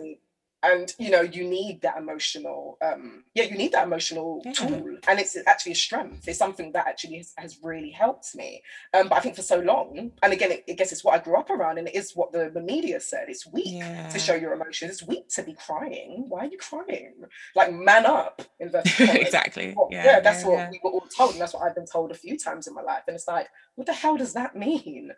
And 0.62 0.94
you 0.98 1.10
know 1.10 1.20
you 1.22 1.44
need 1.44 1.80
that 1.82 1.96
emotional 1.96 2.78
um 2.82 3.24
yeah 3.34 3.44
you 3.44 3.56
need 3.56 3.72
that 3.72 3.86
emotional 3.86 4.42
Yeah. 4.44 4.52
tool 4.52 4.96
and 5.08 5.18
it's 5.18 5.36
actually 5.46 5.72
a 5.72 5.76
strength 5.76 6.28
it's 6.28 6.38
something 6.38 6.72
that 6.72 6.86
actually 6.86 7.16
has, 7.18 7.32
has 7.36 7.58
really 7.62 7.90
helped 7.90 8.34
me 8.34 8.62
um 8.94 9.08
but 9.08 9.16
i 9.18 9.20
think 9.20 9.34
for 9.36 9.42
so 9.42 9.58
long 9.60 10.12
and 10.22 10.32
again 10.32 10.52
it, 10.52 10.64
I 10.68 10.72
guess 10.72 10.92
it's 10.92 11.04
what 11.04 11.14
i 11.14 11.22
grew 11.22 11.36
up 11.36 11.50
around 11.50 11.78
and 11.78 11.88
it 11.88 11.94
is 11.94 12.12
what 12.14 12.32
the, 12.32 12.50
the 12.52 12.60
media 12.60 13.00
said 13.00 13.24
it's 13.28 13.46
weak 13.46 13.66
Yeah. 13.66 14.08
to 14.08 14.18
show 14.18 14.34
your 14.34 14.52
emotions 14.52 14.90
it's 14.92 15.02
weak 15.02 15.28
to 15.30 15.42
be 15.42 15.54
crying 15.54 16.26
why 16.28 16.40
are 16.40 16.46
you 16.46 16.58
crying 16.58 17.14
like 17.56 17.72
man 17.72 18.06
up 18.06 18.42
exactly. 18.60 19.74
Yeah, 19.90 20.04
yeah, 20.04 20.20
that's 20.20 20.44
what 20.44 20.70
we 20.70 20.80
were 20.82 20.90
all 20.90 21.06
told, 21.16 21.32
and 21.32 21.40
that's 21.40 21.54
what 21.54 21.62
I've 21.64 21.74
been 21.74 21.86
told 21.86 22.10
a 22.10 22.14
few 22.14 22.38
times 22.38 22.66
in 22.66 22.74
my 22.74 22.82
life. 22.82 23.02
And 23.06 23.14
it's 23.14 23.26
like, 23.26 23.48
what 23.74 23.86
the 23.86 23.92
hell 23.92 24.16
does 24.16 24.32
that 24.34 24.54
mean? 24.54 25.10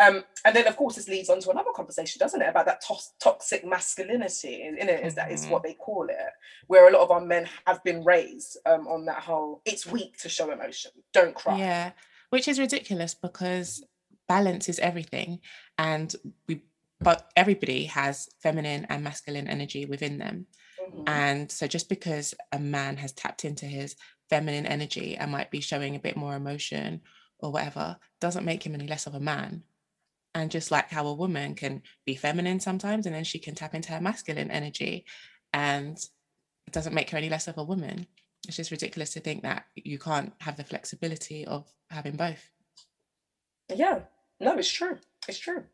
Um, 0.00 0.24
and 0.44 0.54
then, 0.54 0.66
of 0.66 0.76
course, 0.76 0.94
this 0.96 1.08
leads 1.08 1.28
on 1.28 1.40
to 1.40 1.50
another 1.50 1.70
conversation, 1.74 2.18
doesn't 2.18 2.40
it, 2.40 2.48
about 2.48 2.66
that 2.66 2.82
tos- 2.86 3.14
toxic 3.20 3.64
masculinity? 3.64 4.62
In 4.62 4.78
it, 4.92 5.04
is 5.06 5.14
that 5.16 5.30
is 5.32 5.46
Mhm. 5.46 5.50
what 5.50 5.62
they 5.62 5.74
call 5.74 6.08
it, 6.08 6.16
where 6.66 6.86
a 6.88 6.92
lot 6.92 7.02
of 7.02 7.10
our 7.10 7.20
men 7.20 7.48
have 7.66 7.82
been 7.84 8.04
raised 8.04 8.56
um, 8.66 8.86
on 8.86 9.04
that 9.06 9.22
whole. 9.22 9.62
It's 9.64 9.86
weak 9.86 10.18
to 10.18 10.28
show 10.28 10.50
emotion. 10.50 10.92
Don't 11.12 11.34
cry. 11.34 11.58
Yeah, 11.58 11.92
which 12.30 12.46
is 12.48 12.58
ridiculous 12.60 13.14
because 13.14 13.84
balance 14.28 14.68
is 14.68 14.78
everything, 14.78 15.40
and 15.78 16.14
we, 16.46 16.62
but 17.00 17.30
everybody 17.36 17.86
has 17.86 18.28
feminine 18.40 18.86
and 18.88 19.02
masculine 19.02 19.48
energy 19.48 19.84
within 19.86 20.18
them. 20.18 20.46
Mhm. 20.80 21.04
And 21.08 21.50
so, 21.52 21.66
just 21.66 21.88
because 21.88 22.34
a 22.52 22.58
man 22.58 22.96
has 22.98 23.12
tapped 23.12 23.44
into 23.44 23.66
his 23.66 23.96
feminine 24.30 24.66
energy 24.66 25.16
and 25.16 25.30
might 25.30 25.50
be 25.50 25.60
showing 25.60 25.94
a 25.94 25.98
bit 26.00 26.16
more 26.16 26.34
emotion 26.36 27.02
or 27.40 27.50
whatever, 27.50 27.98
doesn't 28.20 28.44
make 28.44 28.64
him 28.64 28.74
any 28.74 28.86
less 28.86 29.06
of 29.06 29.14
a 29.14 29.20
man. 29.20 29.64
And 30.34 30.50
just 30.50 30.70
like 30.70 30.90
how 30.90 31.06
a 31.06 31.14
woman 31.14 31.54
can 31.54 31.82
be 32.06 32.14
feminine 32.14 32.58
sometimes 32.58 33.04
and 33.04 33.14
then 33.14 33.24
she 33.24 33.38
can 33.38 33.54
tap 33.54 33.74
into 33.74 33.92
her 33.92 34.00
masculine 34.00 34.50
energy, 34.50 35.04
and 35.52 35.96
it 36.66 36.72
doesn't 36.72 36.94
make 36.94 37.10
her 37.10 37.18
any 37.18 37.28
less 37.28 37.48
of 37.48 37.58
a 37.58 37.64
woman. 37.64 38.06
It's 38.48 38.56
just 38.56 38.70
ridiculous 38.70 39.12
to 39.12 39.20
think 39.20 39.42
that 39.42 39.66
you 39.74 39.98
can't 39.98 40.32
have 40.40 40.56
the 40.56 40.64
flexibility 40.64 41.44
of 41.46 41.70
having 41.90 42.16
both. 42.16 42.50
Yeah, 43.74 44.00
no, 44.40 44.56
it's 44.56 44.70
true. 44.70 44.98
It's 45.28 45.38
true. 45.38 45.64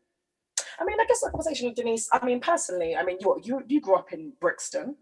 I 0.79 0.85
mean, 0.85 0.99
I 0.99 1.05
guess 1.05 1.21
the 1.21 1.29
conversation 1.29 1.67
with 1.67 1.75
Denise. 1.75 2.07
I 2.11 2.23
mean, 2.25 2.39
personally, 2.39 2.95
I 2.95 3.03
mean, 3.03 3.17
you 3.19 3.39
you 3.43 3.63
you 3.67 3.81
grew 3.81 3.95
up 3.95 4.13
in 4.13 4.33
Brixton. 4.39 4.95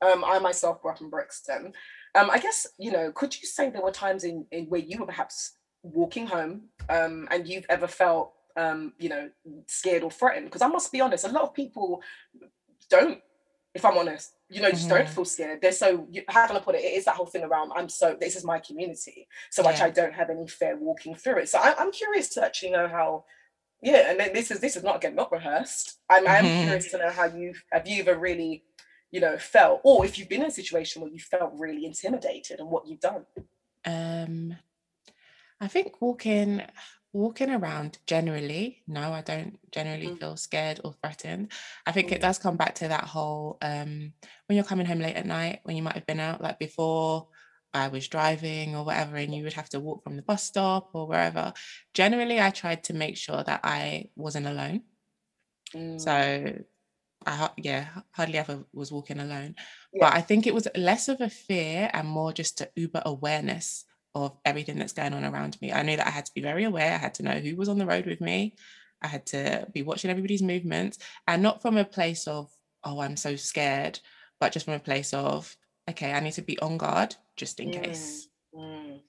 Um, 0.00 0.24
I 0.24 0.38
myself 0.38 0.80
grew 0.80 0.90
up 0.92 1.00
in 1.00 1.10
Brixton. 1.10 1.72
Um, 2.14 2.30
I 2.30 2.38
guess 2.38 2.66
you 2.78 2.90
know. 2.90 3.12
Could 3.12 3.40
you 3.40 3.46
say 3.46 3.70
there 3.70 3.82
were 3.82 3.92
times 3.92 4.24
in, 4.24 4.46
in 4.50 4.66
where 4.66 4.80
you 4.80 4.98
were 4.98 5.06
perhaps 5.06 5.58
walking 5.82 6.26
home, 6.26 6.68
um, 6.88 7.28
and 7.30 7.46
you've 7.46 7.66
ever 7.68 7.86
felt, 7.86 8.32
um, 8.56 8.92
you 8.98 9.08
know, 9.08 9.30
scared 9.66 10.02
or 10.02 10.10
threatened? 10.10 10.46
Because 10.46 10.62
I 10.62 10.68
must 10.68 10.90
be 10.92 11.00
honest, 11.00 11.24
a 11.24 11.28
lot 11.28 11.42
of 11.42 11.54
people 11.54 12.02
don't. 12.88 13.20
If 13.72 13.84
I'm 13.84 13.96
honest, 13.96 14.32
you 14.48 14.60
know, 14.60 14.70
just 14.70 14.88
don't 14.88 15.06
Mhm. 15.06 15.14
feel 15.14 15.24
scared. 15.24 15.60
They're 15.62 15.70
so. 15.72 16.08
How 16.28 16.46
can 16.48 16.56
I 16.56 16.60
put 16.60 16.74
it? 16.74 16.82
It 16.84 16.94
is 16.94 17.04
that 17.04 17.14
whole 17.14 17.26
thing 17.26 17.44
around. 17.44 17.72
I'm 17.74 17.88
so. 17.88 18.16
This 18.18 18.34
is 18.34 18.44
my 18.44 18.58
community, 18.58 19.28
so 19.50 19.62
much 19.62 19.78
Yeah. 19.78 19.86
I 19.86 19.90
don't 19.90 20.14
have 20.14 20.28
any 20.30 20.48
fear 20.48 20.76
walking 20.76 21.14
through 21.14 21.38
it. 21.38 21.48
So 21.48 21.58
I, 21.60 21.76
I'm 21.78 21.92
curious 21.92 22.28
to 22.30 22.44
actually 22.44 22.72
know 22.72 22.88
how 22.88 23.24
yeah, 23.82 24.10
and 24.10 24.18
then 24.20 24.32
this 24.34 24.50
is 24.50 24.58
this 24.60 24.76
is 24.76 24.82
not 24.82 24.96
again 24.96 25.14
not 25.14 25.30
rehearsed. 25.30 26.00
I'm 26.10 26.26
I'm 26.26 26.44
Mhm. 26.46 26.62
curious 26.64 26.90
to 26.90 26.98
know 26.98 27.10
how 27.10 27.26
you 27.26 27.54
have 27.70 27.86
you 27.86 28.00
ever 28.02 28.18
really, 28.18 28.64
you 29.12 29.20
know, 29.20 29.38
felt, 29.38 29.80
or 29.84 30.04
if 30.04 30.18
you've 30.18 30.28
been 30.28 30.42
in 30.42 30.48
a 30.48 30.50
situation 30.50 31.00
where 31.00 31.10
you 31.10 31.20
felt 31.20 31.52
really 31.54 31.86
intimidated 31.86 32.58
and 32.58 32.68
what 32.68 32.86
you've 32.88 33.00
done. 33.00 33.24
Um, 33.84 34.56
I 35.60 35.68
think 35.68 36.00
walking 36.02 36.62
walking 37.12 37.50
around 37.50 37.98
generally, 38.06 38.82
no, 38.86 39.12
I 39.12 39.22
don't 39.22 39.58
generally 39.72 40.08
Mm. 40.08 40.20
feel 40.20 40.36
scared 40.36 40.80
or 40.84 40.94
threatened. 40.94 41.52
I 41.86 41.92
think 41.92 42.10
Mm. 42.10 42.12
it 42.12 42.20
does 42.20 42.38
come 42.38 42.56
back 42.56 42.74
to 42.76 42.88
that 42.88 43.04
whole 43.04 43.58
um 43.62 44.14
when 44.46 44.56
you're 44.56 44.64
coming 44.64 44.86
home 44.86 45.00
late 45.00 45.16
at 45.16 45.26
night, 45.26 45.60
when 45.64 45.76
you 45.76 45.82
might 45.82 45.94
have 45.96 46.06
been 46.06 46.20
out 46.20 46.40
like 46.40 46.58
before 46.58 47.28
I 47.74 47.88
was 47.88 48.08
driving 48.08 48.74
or 48.76 48.84
whatever, 48.84 49.16
and 49.16 49.34
you 49.34 49.44
would 49.44 49.52
have 49.54 49.68
to 49.70 49.80
walk 49.80 50.02
from 50.04 50.16
the 50.16 50.22
bus 50.22 50.42
stop 50.44 50.90
or 50.94 51.06
wherever. 51.06 51.52
Generally, 51.94 52.40
I 52.40 52.50
tried 52.50 52.84
to 52.84 52.94
make 52.94 53.16
sure 53.16 53.42
that 53.44 53.60
I 53.64 54.10
wasn't 54.16 54.46
alone. 54.46 54.84
Mm. 55.74 56.06
So 56.06 56.64
I 57.26 57.50
yeah, 57.58 58.02
hardly 58.12 58.38
ever 58.38 58.66
was 58.72 58.92
walking 58.92 59.20
alone. 59.20 59.56
Yeah. 59.92 60.00
But 60.00 60.14
I 60.14 60.22
think 60.22 60.46
it 60.46 60.54
was 60.54 60.68
less 60.76 61.08
of 61.08 61.20
a 61.20 61.30
fear 61.30 61.90
and 61.92 62.08
more 62.08 62.32
just 62.32 62.60
a 62.60 62.70
uber 62.76 63.02
awareness 63.06 63.84
of 64.14 64.36
everything 64.44 64.78
that's 64.78 64.92
going 64.92 65.14
on 65.14 65.24
around 65.24 65.60
me. 65.60 65.72
I 65.72 65.82
knew 65.82 65.96
that 65.96 66.06
I 66.06 66.10
had 66.10 66.26
to 66.26 66.34
be 66.34 66.40
very 66.40 66.64
aware. 66.64 66.94
I 66.94 66.98
had 66.98 67.14
to 67.14 67.22
know 67.22 67.38
who 67.38 67.56
was 67.56 67.68
on 67.68 67.78
the 67.78 67.86
road 67.86 68.06
with 68.06 68.20
me. 68.20 68.56
I 69.02 69.06
had 69.06 69.26
to 69.26 69.66
be 69.72 69.82
watching 69.82 70.10
everybody's 70.10 70.42
movements 70.42 70.98
and 71.26 71.42
not 71.42 71.62
from 71.62 71.76
a 71.76 71.84
place 71.84 72.26
of, 72.26 72.50
oh, 72.84 73.00
I'm 73.00 73.16
so 73.16 73.36
scared, 73.36 74.00
but 74.40 74.52
just 74.52 74.64
from 74.66 74.74
a 74.74 74.80
place 74.80 75.14
of, 75.14 75.56
okay, 75.88 76.12
I 76.12 76.20
need 76.20 76.32
to 76.34 76.42
be 76.42 76.58
on 76.60 76.76
guard 76.76 77.16
just 77.36 77.60
in 77.60 77.70
Mm. 77.70 77.82
case. 77.84 78.28
Mm. 78.54 79.00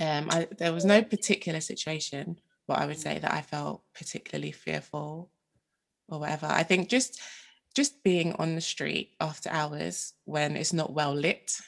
Um, 0.00 0.30
I, 0.30 0.48
there 0.58 0.72
was 0.72 0.84
no 0.84 1.02
particular 1.02 1.60
situation, 1.60 2.38
but 2.66 2.78
I 2.78 2.86
would 2.86 2.96
Mm. 2.96 3.02
say 3.02 3.18
that 3.20 3.32
I 3.32 3.42
felt 3.42 3.82
particularly 3.94 4.52
fearful 4.52 5.30
or 6.08 6.20
whatever. 6.20 6.46
I 6.46 6.62
think 6.62 6.88
just 6.88 7.20
just 7.74 8.04
being 8.04 8.34
on 8.34 8.54
the 8.54 8.60
street 8.60 9.16
after 9.20 9.50
hours 9.50 10.12
when 10.24 10.56
it's 10.56 10.72
not 10.72 10.92
well 10.92 11.12
lit, 11.12 11.58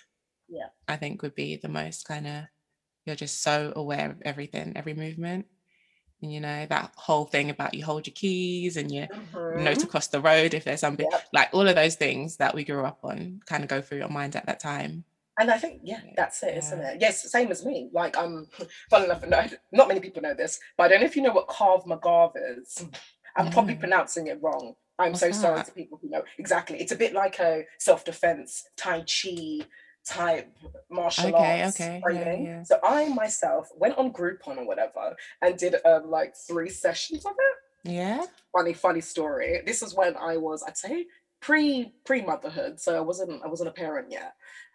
Yeah. 0.48 0.66
I 0.88 0.96
think 0.96 1.22
would 1.22 1.34
be 1.34 1.56
the 1.56 1.68
most 1.68 2.06
kind 2.06 2.26
of 2.26 2.44
you're 3.04 3.16
just 3.16 3.42
so 3.42 3.72
aware 3.76 4.10
of 4.10 4.20
everything, 4.22 4.72
every 4.76 4.94
movement. 4.94 5.46
And 6.22 6.32
you 6.32 6.40
know, 6.40 6.66
that 6.66 6.92
whole 6.96 7.24
thing 7.26 7.50
about 7.50 7.74
you 7.74 7.84
hold 7.84 8.06
your 8.06 8.14
keys 8.14 8.76
and 8.76 8.90
you 8.90 9.06
know 9.34 9.74
to 9.74 9.86
Mhm. 9.86 9.90
cross 9.90 10.08
the 10.08 10.20
road 10.20 10.54
if 10.54 10.64
there's 10.64 10.80
something 10.80 11.06
Yep. 11.10 11.24
like 11.32 11.48
all 11.52 11.68
of 11.68 11.74
those 11.76 11.94
things 11.96 12.36
that 12.38 12.54
we 12.54 12.64
grew 12.64 12.84
up 12.84 13.00
on 13.04 13.40
kind 13.46 13.62
of 13.62 13.68
go 13.68 13.80
through 13.82 13.98
your 13.98 14.08
mind 14.08 14.34
at 14.36 14.46
that 14.46 14.60
time. 14.60 15.04
And 15.38 15.50
I 15.50 15.58
think, 15.58 15.82
yeah, 15.84 16.00
Yeah. 16.02 16.12
that's 16.16 16.42
it, 16.42 16.56
isn't 16.56 16.80
it? 16.80 17.00
Yes, 17.00 17.30
same 17.30 17.50
as 17.50 17.64
me. 17.64 17.90
Like, 17.92 18.16
um, 18.16 18.48
fun 18.90 19.04
enough, 19.04 19.22
no, 19.26 19.46
not 19.70 19.86
many 19.88 20.00
people 20.00 20.22
know 20.22 20.32
this, 20.32 20.58
but 20.78 20.84
I 20.84 20.88
don't 20.88 21.00
know 21.00 21.06
if 21.06 21.14
you 21.16 21.22
know 21.22 21.32
what 21.32 21.46
Krav 21.48 21.84
Maga 21.86 22.30
is. 22.58 22.86
I'm 23.36 23.50
probably 23.50 23.74
pronouncing 23.74 24.28
it 24.28 24.40
wrong. 24.42 24.74
I'm 24.98 25.10
What's 25.12 25.20
so 25.20 25.30
sorry 25.32 25.56
that? 25.56 25.66
to 25.66 25.72
people 25.72 25.98
who 26.00 26.08
know 26.08 26.24
exactly. 26.38 26.80
It's 26.80 26.92
a 26.92 26.96
bit 26.96 27.12
like 27.12 27.38
a 27.38 27.66
self-defense 27.78 28.70
Tai 28.78 29.00
Chi 29.00 29.60
type 30.06 30.56
martial 30.90 31.34
Okay, 31.34 31.62
arts 31.62 31.80
okay, 31.80 32.00
yeah, 32.10 32.36
yeah. 32.36 32.62
So 32.62 32.78
I 32.82 33.08
myself 33.08 33.68
went 33.76 33.98
on 33.98 34.12
Groupon 34.12 34.58
or 34.58 34.66
whatever 34.66 35.16
and 35.42 35.56
did 35.58 35.74
um 35.84 36.10
like 36.10 36.34
three 36.36 36.70
sessions 36.70 37.26
of 37.26 37.32
it. 37.32 37.92
Yeah. 37.92 38.24
Funny, 38.52 38.72
funny 38.72 39.00
story. 39.00 39.62
This 39.66 39.82
is 39.82 39.94
when 39.94 40.16
I 40.16 40.36
was, 40.36 40.62
I'd 40.66 40.76
say, 40.76 41.06
pre 41.40 41.92
pre 42.04 42.22
motherhood. 42.22 42.80
So 42.80 42.96
I 42.96 43.00
wasn't 43.00 43.42
I 43.44 43.48
wasn't 43.48 43.68
a 43.68 43.72
parent 43.72 44.10
yet. 44.10 44.34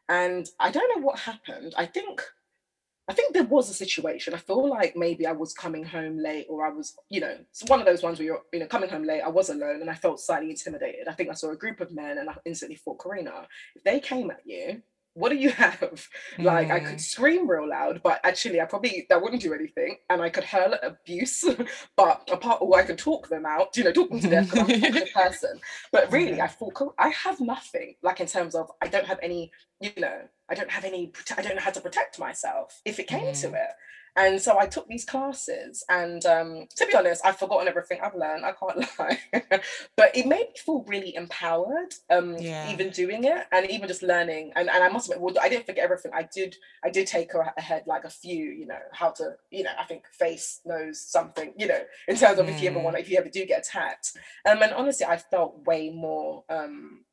And 0.10 0.48
I 0.60 0.72
don't 0.72 0.96
know 0.96 1.06
what 1.06 1.20
happened. 1.20 1.74
I 1.78 1.86
think 1.86 2.22
I 3.10 3.14
think 3.14 3.34
there 3.34 3.44
was 3.44 3.70
a 3.70 3.74
situation. 3.74 4.34
I 4.34 4.38
feel 4.38 4.70
like 4.70 4.96
maybe 4.96 5.26
I 5.26 5.34
was 5.34 5.54
coming 5.54 5.84
home 5.84 6.18
late 6.18 6.46
or 6.50 6.66
I 6.66 6.70
was, 6.70 6.96
you 7.10 7.20
know, 7.20 7.36
it's 7.50 7.64
one 7.68 7.80
of 7.80 7.86
those 7.86 8.04
ones 8.04 8.20
where 8.20 8.26
you're, 8.26 8.42
you 8.54 8.60
know, 8.60 8.68
coming 8.68 8.90
home 8.90 9.04
late. 9.04 9.22
I 9.22 9.28
was 9.28 9.50
alone 9.50 9.82
and 9.82 9.90
I 9.90 9.96
felt 9.96 10.22
slightly 10.22 10.50
intimidated. 10.52 11.08
I 11.10 11.14
think 11.14 11.30
I 11.30 11.34
saw 11.34 11.52
a 11.52 11.58
group 11.58 11.82
of 11.82 11.92
men 11.92 12.20
and 12.20 12.30
I 12.30 12.36
instantly 12.46 12.78
thought, 12.78 13.04
Karina, 13.04 13.48
if 13.76 13.84
they 13.84 14.00
came 14.00 14.32
at 14.32 14.42
you, 14.46 14.82
what 15.14 15.30
do 15.30 15.36
you 15.36 15.50
have? 15.50 16.08
Like 16.40 16.72
I 16.72 16.80
Mm. 16.80 16.86
could 16.90 17.02
scream 17.02 17.50
real 17.50 17.68
loud, 17.68 18.02
but 18.04 18.20
actually 18.24 18.62
I 18.62 18.66
probably 18.66 19.06
that 19.10 19.22
wouldn't 19.22 19.42
do 19.42 19.54
anything, 19.54 19.98
and 20.10 20.22
I 20.22 20.30
could 20.30 20.44
hurl 20.46 20.76
abuse, 20.82 21.44
but 21.98 22.28
apart 22.32 22.62
or 22.62 22.80
I 22.80 22.84
could 22.84 22.98
talk 22.98 23.28
them 23.30 23.46
out, 23.46 23.76
you 23.78 23.84
know, 23.84 23.92
talk 23.92 24.10
them 24.10 24.20
to 24.22 24.30
death 24.30 24.50
because 24.50 24.60
I'm 24.60 24.98
a 24.98 25.06
person. 25.14 25.60
But 25.92 26.12
really, 26.12 26.40
I 26.42 26.48
thought 26.48 26.96
I 26.98 27.10
have 27.10 27.40
nothing, 27.42 27.96
like 28.02 28.20
in 28.22 28.28
terms 28.28 28.56
of 28.56 28.72
I 28.82 28.88
don't 28.88 29.06
have 29.06 29.20
any, 29.22 29.52
you 29.80 29.92
know, 29.98 30.22
I 30.50 30.56
don't 30.56 30.72
have 30.72 30.86
any, 30.86 31.12
I 31.38 31.42
don't 31.42 31.56
know 31.56 31.62
how 31.62 31.72
to 31.72 31.82
protect 31.82 32.20
myself 32.20 32.82
if 32.86 33.00
it 33.00 33.08
came 33.08 33.34
to 33.34 33.48
Mm. 33.48 33.56
it. 33.56 33.70
And 34.18 34.42
so 34.42 34.60
I 34.60 34.66
took 34.68 34.88
these 34.90 35.06
classes, 35.06 35.86
and 35.88 36.26
um, 36.26 36.68
to 36.76 36.86
be 36.86 36.94
honest, 36.96 37.26
I've 37.26 37.38
forgotten 37.38 37.70
everything 37.70 38.00
I've 38.04 38.14
learned. 38.16 38.44
I 38.46 38.52
can't 38.52 38.86
lie, 39.00 39.20
but 39.96 40.16
it 40.16 40.28
made 40.28 40.48
me 40.50 40.54
feel 40.58 40.84
really 40.86 41.16
empowered. 41.16 41.94
Um, 42.10 42.36
Yeah. 42.38 42.70
even 42.74 42.90
doing 42.90 43.24
it, 43.24 43.46
and 43.54 43.70
even 43.70 43.88
just 43.88 44.04
learning. 44.04 44.52
And, 44.58 44.70
and 44.70 44.84
I 44.84 44.90
must 44.90 45.08
admit, 45.08 45.22
well, 45.22 45.36
I 45.42 45.48
didn't 45.48 45.66
forget 45.66 45.86
everything. 45.86 46.12
I 46.14 46.28
did, 46.34 46.58
I 46.84 46.90
did 46.90 47.08
take 47.08 47.34
a- 47.34 47.54
ahead 47.58 47.84
like 47.88 48.04
a 48.04 48.10
few, 48.10 48.46
you 48.46 48.66
know, 48.66 48.80
how 48.92 49.12
to, 49.12 49.36
you 49.50 49.64
know, 49.64 49.72
I 49.80 49.86
think 49.86 50.04
face 50.12 50.60
knows 50.66 51.00
something, 51.00 51.54
you 51.58 51.68
know, 51.68 51.80
in 52.10 52.18
terms 52.18 52.38
of 52.38 52.50
if 52.50 52.62
you 52.62 52.70
ever 52.70 52.80
Mm. 52.80 52.84
want, 52.84 52.98
if 53.00 53.10
you 53.10 53.18
ever 53.18 53.30
do 53.30 53.46
get 53.46 53.60
attacked. 53.66 54.12
Um, 54.46 54.62
and 54.62 54.74
honestly, 54.74 55.06
I 55.06 55.18
felt 55.18 55.66
way 55.66 55.90
more 55.90 56.44
um 56.50 57.06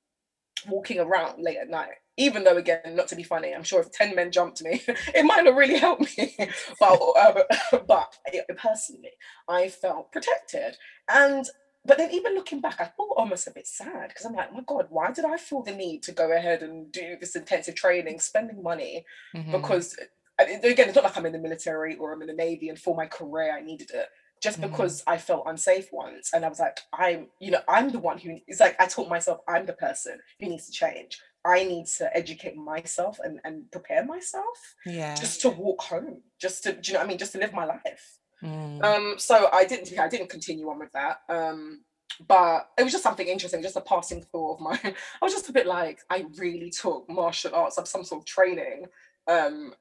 walking 0.69 0.99
around 0.99 1.41
late 1.41 1.59
at 1.59 1.71
night. 1.71 1.95
Even 2.19 2.43
though, 2.45 2.57
again, 2.57 2.81
not 2.97 3.09
to 3.09 3.17
be 3.17 3.23
funny, 3.23 3.55
I'm 3.55 3.63
sure 3.63 3.81
if 3.81 3.93
10 3.93 4.15
men 4.15 4.33
jumped 4.33 4.61
me, 4.63 4.83
it 4.89 5.25
might 5.25 5.45
not 5.45 5.55
really 5.57 5.79
help 5.79 6.01
me. 6.01 6.37
but, 6.81 7.01
uh, 7.17 7.45
but, 7.87 8.19
personally, 8.59 9.13
I 9.49 9.69
felt 9.69 10.13
protected. 10.13 10.77
And 11.09 11.47
but 11.85 11.97
then 11.97 12.11
even 12.11 12.35
looking 12.35 12.61
back, 12.61 12.81
I 12.81 12.87
felt 12.87 13.15
almost 13.17 13.47
a 13.47 13.53
bit 13.53 13.67
sad 13.67 14.09
because 14.09 14.27
I'm 14.27 14.35
like, 14.35 14.53
my 14.53 14.63
God, 14.67 14.89
why 14.91 15.13
did 15.13 15.25
I 15.25 15.39
feel 15.39 15.63
the 15.63 15.75
need 15.75 16.03
to 16.05 16.13
go 16.13 16.31
ahead 16.33 16.63
and 16.63 16.93
do 16.93 17.17
this 17.19 17.37
intensive 17.37 17.77
training, 17.77 18.21
spending 18.21 18.63
money? 18.63 19.07
Mhm. 19.35 19.53
Because 19.53 19.97
again, 20.39 20.61
it's 20.89 20.95
not 20.97 21.05
like 21.05 21.17
I'm 21.17 21.27
in 21.27 21.33
the 21.33 21.39
military 21.39 21.97
or 21.97 22.13
I'm 22.13 22.21
in 22.23 22.29
the 22.29 22.35
navy 22.35 22.69
and 22.69 22.79
for 22.79 22.95
my 22.97 23.07
career 23.07 23.57
I 23.57 23.61
needed 23.63 23.91
it. 23.95 24.09
Just 24.43 24.61
Mhm. 24.61 24.71
because 24.71 25.03
I 25.07 25.19
felt 25.19 25.45
unsafe 25.47 25.89
once, 25.93 26.33
and 26.33 26.45
I 26.45 26.49
was 26.49 26.61
like, 26.61 26.79
I'm, 26.93 27.29
you 27.41 27.51
know, 27.51 27.63
I'm 27.69 27.91
the 27.91 27.99
one 27.99 28.19
who. 28.19 28.39
It's 28.47 28.61
like 28.61 28.77
I 28.81 28.87
taught 28.87 29.09
myself 29.09 29.41
I'm 29.49 29.67
the 29.67 29.73
person 29.73 30.21
who 30.41 30.49
needs 30.49 30.67
to 30.67 30.73
change. 30.73 31.19
I 31.45 31.65
need 31.65 31.87
to 31.99 32.17
educate 32.17 32.57
myself 32.57 33.19
and 33.23 33.41
and 33.45 33.71
prepare 33.71 34.05
myself 34.05 34.75
yeah. 34.85 35.15
just 35.15 35.41
to 35.43 35.51
walk 35.51 35.83
home, 35.83 36.23
just 36.41 36.65
to, 36.65 36.73
do 36.73 36.79
you 36.89 36.93
know 36.95 37.01
what 37.01 37.07
I 37.07 37.09
mean, 37.09 37.19
just 37.19 37.33
to 37.33 37.39
live 37.39 37.53
my 37.53 37.65
life. 37.65 38.19
Mm. 38.43 38.83
Um, 38.85 39.15
so 39.19 39.49
I 39.53 39.65
didn't, 39.65 39.99
I 39.99 40.09
didn't 40.09 40.31
continue 40.31 40.69
on 40.69 40.79
with 40.79 40.93
that. 40.93 41.19
Um, 41.29 41.85
but 42.27 42.69
it 42.79 42.83
was 42.83 42.93
just 42.93 43.05
something 43.05 43.27
interesting, 43.27 43.63
just 43.63 43.77
a 43.77 43.81
passing 43.81 44.23
thought 44.23 44.55
of 44.55 44.61
mine. 44.61 44.79
I 44.85 45.25
was 45.25 45.33
just 45.33 45.49
a 45.49 45.53
bit 45.53 45.67
like, 45.67 46.01
I 46.11 46.25
really 46.37 46.71
took 46.71 47.09
martial 47.09 47.55
arts, 47.55 47.77
some 47.77 47.87
some 47.87 48.05
sort 48.05 48.23
of 48.23 48.27
training. 48.27 48.87
Um, 49.27 49.75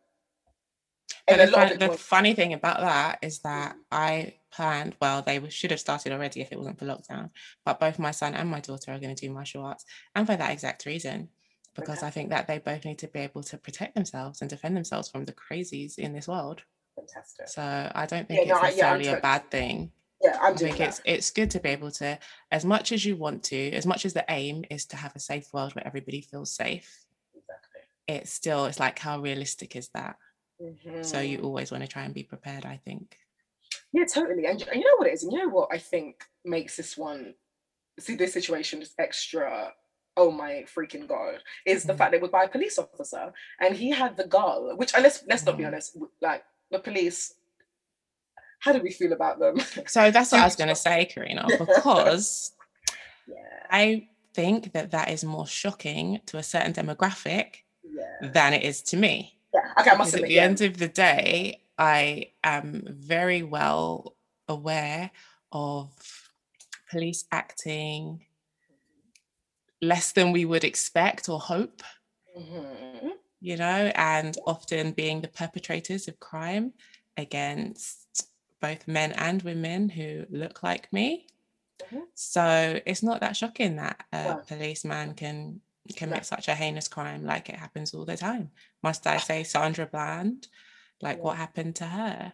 and 1.28 1.42
the, 1.42 1.48
fun, 1.48 1.80
the 1.80 1.90
was, 1.90 2.00
funny 2.00 2.34
thing 2.34 2.54
about 2.54 2.80
that 2.80 3.20
is 3.22 3.40
that 3.40 3.76
I 3.92 4.36
planned, 4.52 4.96
well, 5.02 5.22
they 5.22 5.42
should 5.50 5.72
have 5.72 5.80
started 5.80 6.14
already 6.14 6.42
if 6.42 6.52
it 6.52 6.58
wasn't 6.58 6.80
for 6.80 6.86
lockdown, 6.86 7.32
but 7.66 7.80
both 7.80 8.00
my 8.00 8.12
son 8.12 8.34
and 8.34 8.50
my 8.50 8.60
daughter 8.60 8.92
are 8.92 9.00
going 9.00 9.16
to 9.16 9.28
do 9.28 9.34
martial 9.34 9.66
arts. 9.66 9.86
And 10.16 10.26
for 10.26 10.36
that 10.36 10.52
exact 10.52 10.86
reason, 10.86 11.30
because 11.78 12.04
I 12.04 12.10
think 12.10 12.30
that 12.32 12.48
they 12.48 12.58
both 12.58 12.84
need 12.84 13.00
to 13.00 13.08
be 13.08 13.20
able 13.20 13.44
to 13.44 13.58
protect 13.58 13.96
themselves 13.96 14.42
and 14.42 14.50
defend 14.50 14.76
themselves 14.76 15.10
from 15.10 15.24
the 15.26 15.34
crazies 15.34 15.98
in 15.98 16.12
this 16.14 16.28
world. 16.28 16.64
fantastic. 16.96 17.48
So 17.48 17.62
I 17.94 18.06
don't 18.06 18.28
think 18.28 18.42
Yeah, 18.46 18.54
no, 18.54 18.56
it's 18.56 18.78
yeah, 18.78 18.98
necessarily 18.98 19.08
a 19.08 19.22
bad 19.22 19.50
thing. 19.52 19.92
Yeah, 20.22 20.38
I'm 20.42 20.54
I 20.54 20.58
doing 20.58 20.74
think 20.74 20.80
that. 20.80 20.90
it's 20.90 21.02
it's 21.06 21.32
good 21.32 21.52
to 21.52 21.60
be 21.60 21.70
able 21.70 21.92
to, 21.92 22.18
as 22.52 22.66
much 22.66 22.92
as 22.92 23.06
you 23.06 23.16
want 23.16 23.44
to, 23.46 23.72
as 23.72 23.86
much 23.86 24.06
as 24.06 24.14
the 24.14 24.26
aim 24.30 24.66
is 24.72 24.86
to 24.88 24.98
have 24.98 25.16
a 25.16 25.20
safe 25.20 25.54
world 25.54 25.76
where 25.76 25.86
everybody 25.86 26.22
feels 26.22 26.52
safe, 26.52 27.06
Exactly. 27.36 27.82
it's 28.08 28.32
still 28.32 28.66
it's 28.66 28.80
like 28.80 28.98
how 29.00 29.20
realistic 29.22 29.76
is 29.76 29.90
that? 29.94 30.18
So 31.02 31.22
you 31.22 31.38
Mhm. 31.38 31.44
always 31.44 31.72
want 31.72 31.84
to 31.84 31.88
try 31.88 32.04
and 32.04 32.14
be 32.14 32.24
prepared, 32.24 32.66
I 32.66 32.78
think. 32.78 33.18
Yeah, 33.94 34.06
totally. 34.06 34.46
And, 34.46 34.62
and 34.62 34.76
you 34.82 34.86
know 34.86 34.98
what 34.98 35.08
it 35.08 35.14
is? 35.14 35.24
And 35.24 35.32
you 35.32 35.40
know 35.40 35.50
what 35.50 35.70
I 35.72 35.78
think 35.78 36.24
makes 36.44 36.76
this 36.78 36.98
one, 36.98 37.36
see, 38.00 38.16
this 38.16 38.34
situation 38.34 38.80
just 38.82 39.00
extra, 39.00 39.74
oh 40.18 40.32
my 40.32 40.66
freaking 40.76 41.08
God, 41.08 41.36
is 41.66 41.84
the 41.84 41.94
fact 41.94 42.12
that 42.12 42.18
it 42.18 42.22
was 42.22 42.32
by 42.32 42.44
a 42.46 42.50
police 42.50 42.78
officer 42.80 43.32
and 43.62 43.76
he 43.76 43.92
had 43.92 44.18
the 44.18 44.26
gall, 44.28 44.76
which, 44.76 44.94
and 44.94 45.04
let's, 45.04 45.24
let's 45.30 45.46
not 45.46 45.58
be 45.58 45.64
Mhm. 45.64 45.68
honest, 45.68 45.98
like 46.22 46.44
the 46.72 46.80
police, 46.80 47.36
how 48.60 48.74
do 48.74 48.82
we 48.82 48.92
feel 48.92 49.14
about 49.14 49.40
them? 49.40 49.56
So 49.88 50.12
that's 50.12 50.32
what 50.32 50.42
I 50.42 50.46
was 50.46 50.56
going 50.56 50.70
to 50.70 50.76
say, 50.76 51.06
Karina, 51.06 51.46
because 51.60 52.52
yeah, 53.28 53.36
I 53.70 54.10
think 54.34 54.74
that 54.74 54.92
that 54.92 55.12
is 55.12 55.24
more 55.24 55.48
shocking 55.48 56.20
to 56.26 56.38
a 56.38 56.44
certain 56.44 56.74
demographic 56.74 57.48
yeah. 57.84 58.30
than 58.30 58.54
it 58.54 58.64
is 58.64 58.82
to 58.84 58.98
me. 58.98 59.38
Yeah, 59.54 59.62
okay, 59.80 59.92
I 59.92 59.96
must 59.96 60.12
Because 60.12 60.24
at 60.24 60.28
the 60.28 60.34
yeah. 60.34 60.44
end 60.44 60.62
of 60.62 60.78
the 60.78 60.88
day, 60.88 61.62
I 61.78 62.32
am 62.44 62.84
very 62.90 63.44
well 63.44 64.16
aware 64.48 65.12
of 65.52 65.92
police 66.90 67.26
acting 67.32 68.27
less 69.82 70.12
than 70.14 70.32
we 70.32 70.46
would 70.46 70.64
expect 70.64 71.30
or 71.30 71.40
hope, 71.40 71.82
Mhm. 72.38 73.18
you 73.40 73.58
know, 73.58 73.92
and 73.96 74.38
often 74.46 74.92
being 74.94 75.22
the 75.22 75.28
perpetrators 75.28 76.08
of 76.08 76.20
crime 76.20 76.74
against 77.18 78.28
both 78.60 78.88
men 78.88 79.12
and 79.14 79.42
women 79.44 79.90
who 79.90 80.26
look 80.30 80.64
like 80.64 80.92
me. 80.92 81.28
Mhm. 81.80 82.08
So 82.16 82.82
it's 82.86 83.04
not 83.04 83.22
that 83.22 83.38
shocking 83.38 83.76
that 83.78 84.06
a 84.12 84.36
No. 84.36 84.44
policeman 84.48 85.14
can 85.16 85.62
commit 85.96 86.20
No. 86.20 86.24
such 86.26 86.48
a 86.48 86.56
heinous 86.56 86.88
crime 86.88 87.24
like 87.24 87.50
it 87.50 87.56
happens 87.56 87.94
all 87.94 88.06
the 88.06 88.18
time. 88.18 88.52
Must 88.84 89.06
I 89.08 89.18
say 89.18 89.44
Sandra 89.44 89.86
Bland? 89.88 90.48
Like 91.02 91.18
Yeah. 91.18 91.24
what 91.24 91.38
happened 91.38 91.76
to 91.78 91.86
her? 91.88 92.34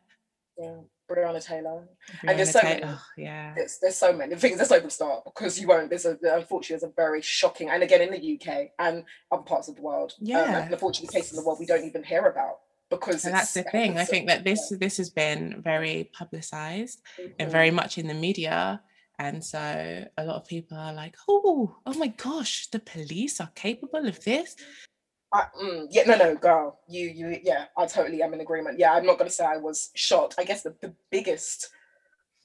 Breonna 1.10 1.44
Taylor. 1.44 1.88
And 2.28 2.40
there's 2.40 2.52
so 2.52 2.62
many. 2.64 2.82
oh, 2.86 3.02
yeah. 3.18 3.54
There's, 3.56 3.80
there's 3.80 3.96
so 3.96 4.14
many 4.14 4.36
things. 4.36 4.58
Let's 4.58 4.72
not 4.72 4.92
start 4.92 5.24
because 5.26 5.60
you 5.60 5.68
won't. 5.68 5.90
There's 5.90 6.06
a 6.06 6.18
unfortunately 6.24 6.76
there's 6.82 6.84
a 6.84 6.94
very 6.96 7.22
shocking, 7.22 7.70
and 7.70 7.84
again 7.84 8.02
in 8.02 8.12
the 8.12 8.40
UK 8.40 8.72
and 8.80 9.04
other 9.32 9.44
parts 9.44 9.68
of 9.68 9.76
the 9.76 9.82
world. 9.82 10.14
um, 10.20 10.26
Yeah. 10.26 10.64
and 10.64 10.74
unfortunately, 10.74 11.14
cases 11.14 11.34
in 11.34 11.44
the 11.44 11.46
world 11.46 11.60
we 11.60 11.66
don't 11.66 11.86
even 11.86 12.04
hear 12.04 12.26
about 12.26 12.60
because 12.90 13.26
And 13.26 13.34
that's 13.34 13.54
the 13.54 13.64
thing. 13.64 13.98
I 13.98 14.06
think 14.06 14.28
that 14.28 14.44
this 14.44 14.74
this 14.80 14.98
has 14.98 15.10
been 15.10 15.62
very 15.62 16.10
publicized 16.14 17.02
yeah. 17.20 17.28
and 17.40 17.52
very 17.52 17.72
much 17.72 17.98
in 17.98 18.08
the 18.08 18.14
media 18.14 18.82
And 19.20 19.44
so 19.44 20.06
a 20.18 20.26
lot 20.26 20.38
of 20.38 20.48
people 20.48 20.78
are 20.78 20.94
like, 20.94 21.16
oh, 21.30 21.76
oh 21.86 21.94
my 21.94 22.08
gosh, 22.08 22.68
the 22.68 22.80
police 22.80 23.40
are 23.40 23.52
capable 23.56 24.06
of 24.08 24.24
this. 24.24 24.56
I, 25.34 25.46
mm, 25.60 25.88
yeah, 25.90 26.04
no, 26.06 26.16
no, 26.16 26.36
girl, 26.36 26.80
you, 26.88 27.10
you, 27.10 27.40
yeah, 27.44 27.66
I 27.76 27.88
totally 27.88 28.22
am 28.22 28.34
in 28.36 28.42
agreement. 28.42 28.78
Yeah, 28.78 28.94
I'm 28.94 29.06
not 29.06 29.18
going 29.18 29.30
to 29.30 29.36
say 29.36 29.46
I 29.46 29.58
was 29.58 29.90
shocked. 29.96 30.36
I 30.38 30.44
guess 30.44 30.62
the, 30.62 30.76
the 30.80 30.94
biggest, 31.10 31.70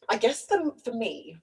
I 0.08 0.16
guess 0.16 0.46
the, 0.46 0.72
for 0.82 0.94
me, 0.94 1.36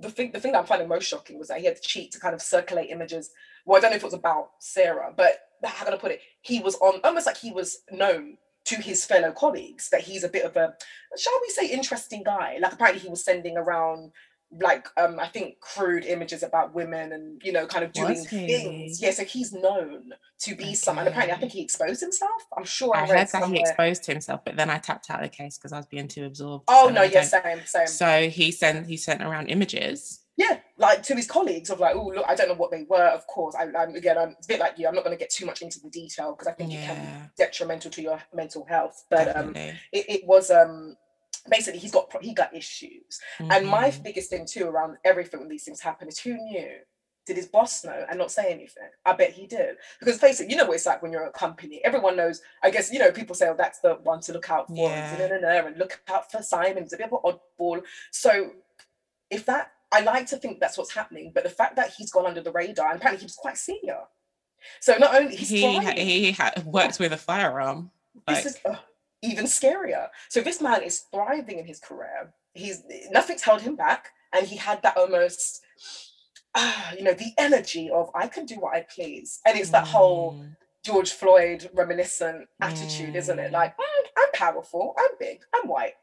the 0.00 0.10
thing, 0.10 0.32
the 0.32 0.40
thing 0.40 0.52
that 0.52 0.58
I'm 0.58 0.66
finding 0.66 0.88
most 0.88 1.06
shocking 1.06 1.38
was 1.38 1.48
that 1.48 1.60
he 1.60 1.66
had 1.66 1.76
to 1.76 1.82
cheat 1.82 2.12
to 2.12 2.20
kind 2.20 2.34
of 2.34 2.42
circulate 2.42 2.90
images. 2.90 3.30
Well, 3.64 3.78
I 3.78 3.80
don't 3.80 3.90
know 3.90 3.96
if 3.96 4.02
it 4.02 4.06
was 4.06 4.14
about 4.14 4.50
Sarah, 4.58 5.12
but 5.16 5.38
how 5.64 5.70
can 5.84 5.86
I 5.86 5.90
gonna 5.90 6.00
put 6.00 6.12
it? 6.12 6.20
He 6.42 6.60
was 6.60 6.74
on 6.76 7.00
almost 7.04 7.26
like 7.26 7.36
he 7.36 7.52
was 7.52 7.78
known 7.90 8.36
to 8.64 8.76
his 8.76 9.04
fellow 9.04 9.32
colleagues 9.32 9.88
that 9.90 10.02
he's 10.02 10.24
a 10.24 10.28
bit 10.28 10.44
of 10.44 10.56
a, 10.56 10.74
shall 11.16 11.40
we 11.40 11.48
say, 11.48 11.66
interesting 11.68 12.22
guy. 12.22 12.58
Like 12.60 12.72
apparently 12.72 13.00
he 13.00 13.08
was 13.08 13.24
sending 13.24 13.56
around 13.56 14.12
like 14.50 14.86
um 14.96 15.20
I 15.20 15.28
think 15.28 15.60
crude 15.60 16.04
images 16.04 16.42
about 16.42 16.74
women 16.74 17.12
and 17.12 17.40
you 17.44 17.52
know 17.52 17.66
kind 17.66 17.84
of 17.84 17.92
doing 17.92 18.24
things. 18.24 19.00
Yeah, 19.00 19.10
so 19.10 19.24
he's 19.24 19.52
known 19.52 20.12
to 20.40 20.54
be 20.54 20.64
okay. 20.64 20.74
some 20.74 20.98
apparently 20.98 21.32
I 21.32 21.38
think 21.38 21.52
he 21.52 21.60
exposed 21.60 22.00
himself. 22.00 22.46
I'm 22.56 22.64
sure 22.64 22.96
I, 22.96 23.02
I 23.02 23.06
heard 23.06 23.28
that 23.28 23.48
he 23.48 23.60
exposed 23.60 24.06
himself, 24.06 24.40
but 24.44 24.56
then 24.56 24.70
I 24.70 24.78
tapped 24.78 25.10
out 25.10 25.20
the 25.20 25.28
case 25.28 25.58
because 25.58 25.72
I 25.72 25.76
was 25.76 25.86
being 25.86 26.08
too 26.08 26.24
absorbed. 26.24 26.64
Oh 26.68 26.88
so 26.88 26.94
no, 26.94 27.02
yeah, 27.02 27.22
same, 27.22 27.60
same. 27.66 27.86
So 27.86 28.28
he 28.30 28.50
sent 28.50 28.86
he 28.86 28.96
sent 28.96 29.22
around 29.22 29.48
images. 29.48 30.20
Yeah, 30.38 30.60
like 30.76 31.02
to 31.02 31.16
his 31.16 31.26
colleagues 31.26 31.68
of 31.68 31.80
like, 31.80 31.96
oh 31.96 32.12
look, 32.14 32.24
I 32.28 32.36
don't 32.36 32.48
know 32.48 32.54
what 32.54 32.70
they 32.70 32.86
were. 32.88 33.08
Of 33.08 33.26
course, 33.26 33.56
I, 33.56 33.64
am 33.64 33.96
again, 33.96 34.16
I'm 34.16 34.30
a 34.30 34.46
bit 34.46 34.60
like 34.60 34.78
you. 34.78 34.86
I'm 34.86 34.94
not 34.94 35.02
going 35.02 35.16
to 35.16 35.20
get 35.20 35.30
too 35.30 35.44
much 35.44 35.62
into 35.62 35.80
the 35.80 35.90
detail 35.90 36.32
because 36.32 36.46
I 36.46 36.52
think 36.52 36.72
yeah. 36.72 36.78
it 36.78 36.86
can 36.86 36.96
be 37.04 37.30
detrimental 37.36 37.90
to 37.90 38.02
your 38.02 38.22
mental 38.32 38.64
health. 38.64 39.04
But 39.10 39.24
Definitely. 39.24 39.70
um, 39.70 39.76
it, 39.92 40.04
it 40.08 40.26
was 40.26 40.52
um 40.52 40.96
basically 41.48 41.80
he's 41.80 41.92
got 41.92 42.12
he 42.22 42.34
got 42.34 42.54
issues. 42.54 43.20
Mm-hmm. 43.38 43.52
And 43.52 43.66
my 43.66 43.90
mm-hmm. 43.90 44.02
biggest 44.02 44.30
thing 44.30 44.46
too 44.46 44.66
around 44.66 44.96
everything 45.04 45.40
when 45.40 45.48
these 45.48 45.64
things 45.64 45.80
happen 45.80 46.08
is 46.08 46.18
who 46.18 46.34
knew? 46.34 46.76
Did 47.26 47.36
his 47.36 47.46
boss 47.46 47.84
know 47.84 48.06
and 48.08 48.18
not 48.18 48.30
say 48.30 48.50
anything? 48.50 48.88
I 49.04 49.12
bet 49.12 49.32
he 49.32 49.46
did. 49.46 49.76
Because 50.00 50.18
face 50.18 50.40
it, 50.40 50.48
you 50.50 50.56
know 50.56 50.64
what 50.64 50.76
it's 50.76 50.86
like 50.86 51.02
when 51.02 51.12
you're 51.12 51.26
a 51.26 51.30
company. 51.30 51.78
Everyone 51.84 52.16
knows, 52.16 52.40
I 52.62 52.70
guess, 52.70 52.90
you 52.90 52.98
know, 52.98 53.12
people 53.12 53.34
say, 53.34 53.48
oh, 53.48 53.54
that's 53.54 53.80
the 53.80 53.96
one 54.02 54.22
to 54.22 54.32
look 54.32 54.50
out 54.50 54.68
for. 54.68 54.88
Yeah. 54.88 55.14
And, 55.14 55.44
and 55.44 55.76
look 55.76 56.00
out 56.08 56.32
for 56.32 56.42
Simon. 56.42 56.84
He's 56.84 56.94
a 56.94 56.96
bit 56.96 57.12
of 57.12 57.20
an 57.22 57.38
oddball. 57.60 57.82
So 58.12 58.52
if 59.28 59.44
that, 59.44 59.72
I 59.92 60.00
like 60.00 60.26
to 60.28 60.38
think 60.38 60.58
that's 60.58 60.78
what's 60.78 60.94
happening. 60.94 61.32
But 61.34 61.44
the 61.44 61.50
fact 61.50 61.76
that 61.76 61.92
he's 61.98 62.10
gone 62.10 62.24
under 62.24 62.40
the 62.40 62.50
radar, 62.50 62.88
and 62.88 62.96
apparently 62.96 63.20
he 63.20 63.26
was 63.26 63.36
quite 63.36 63.58
senior. 63.58 64.00
So 64.80 64.96
not 64.96 65.14
only 65.14 65.36
he 65.36 65.78
he 65.78 66.32
ha- 66.32 66.52
works 66.64 66.98
with 66.98 67.12
a 67.12 67.18
firearm. 67.18 67.90
Like... 68.26 68.42
This 68.42 68.54
is, 68.54 68.60
even 69.22 69.46
scarier. 69.46 70.08
So 70.28 70.40
this 70.40 70.60
man 70.60 70.82
is 70.82 71.04
thriving 71.12 71.58
in 71.58 71.66
his 71.66 71.80
career. 71.80 72.32
He's 72.54 72.82
nothing's 73.10 73.42
held 73.42 73.62
him 73.62 73.76
back, 73.76 74.10
and 74.32 74.46
he 74.46 74.56
had 74.56 74.82
that 74.82 74.96
almost, 74.96 75.60
uh, 76.54 76.92
you 76.96 77.04
know, 77.04 77.14
the 77.14 77.32
energy 77.38 77.90
of 77.90 78.10
I 78.14 78.28
can 78.28 78.46
do 78.46 78.56
what 78.56 78.76
I 78.76 78.86
please, 78.94 79.40
and 79.46 79.58
it's 79.58 79.70
that 79.70 79.84
mm. 79.84 79.88
whole 79.88 80.44
George 80.84 81.12
Floyd 81.12 81.70
reminiscent 81.74 82.48
attitude, 82.60 83.14
mm. 83.14 83.16
isn't 83.16 83.38
it? 83.38 83.52
Like 83.52 83.76
mm, 83.76 84.06
I'm 84.16 84.32
powerful, 84.34 84.94
I'm 84.98 85.16
big, 85.18 85.40
I'm 85.54 85.68
white, 85.68 85.94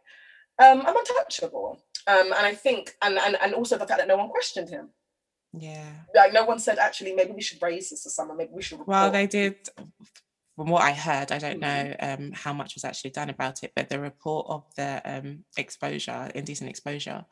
um, 0.63 0.83
I'm 0.85 0.95
untouchable, 0.95 1.79
um, 2.07 2.27
and 2.27 2.45
I 2.45 2.53
think, 2.53 2.95
and 3.01 3.17
and 3.17 3.37
and 3.41 3.53
also 3.53 3.77
the 3.77 3.87
fact 3.87 3.99
that 3.99 4.07
no 4.07 4.17
one 4.17 4.29
questioned 4.29 4.69
him. 4.69 4.89
Yeah. 5.57 5.85
Like 6.13 6.33
no 6.33 6.43
one 6.43 6.59
said, 6.59 6.79
actually, 6.79 7.13
maybe 7.13 7.31
we 7.31 7.41
should 7.41 7.61
raise 7.61 7.89
this 7.89 8.03
to 8.03 8.09
someone. 8.09 8.37
Maybe 8.37 8.51
we 8.53 8.61
should. 8.61 8.79
Report. 8.79 8.87
Well, 8.89 9.11
they 9.11 9.25
did 9.25 9.69
from 10.55 10.69
what 10.69 10.83
I 10.83 10.93
heard, 10.93 11.31
I 11.31 11.37
don't 11.37 11.59
know 11.59 11.95
um, 11.99 12.31
how 12.33 12.53
much 12.53 12.75
was 12.75 12.85
actually 12.85 13.11
done 13.11 13.29
about 13.29 13.63
it, 13.63 13.73
but 13.75 13.89
the 13.89 13.99
report 13.99 14.47
of 14.49 14.63
the 14.77 15.01
um, 15.03 15.43
exposure, 15.57 16.31
indecent 16.33 16.69
exposure, 16.69 17.25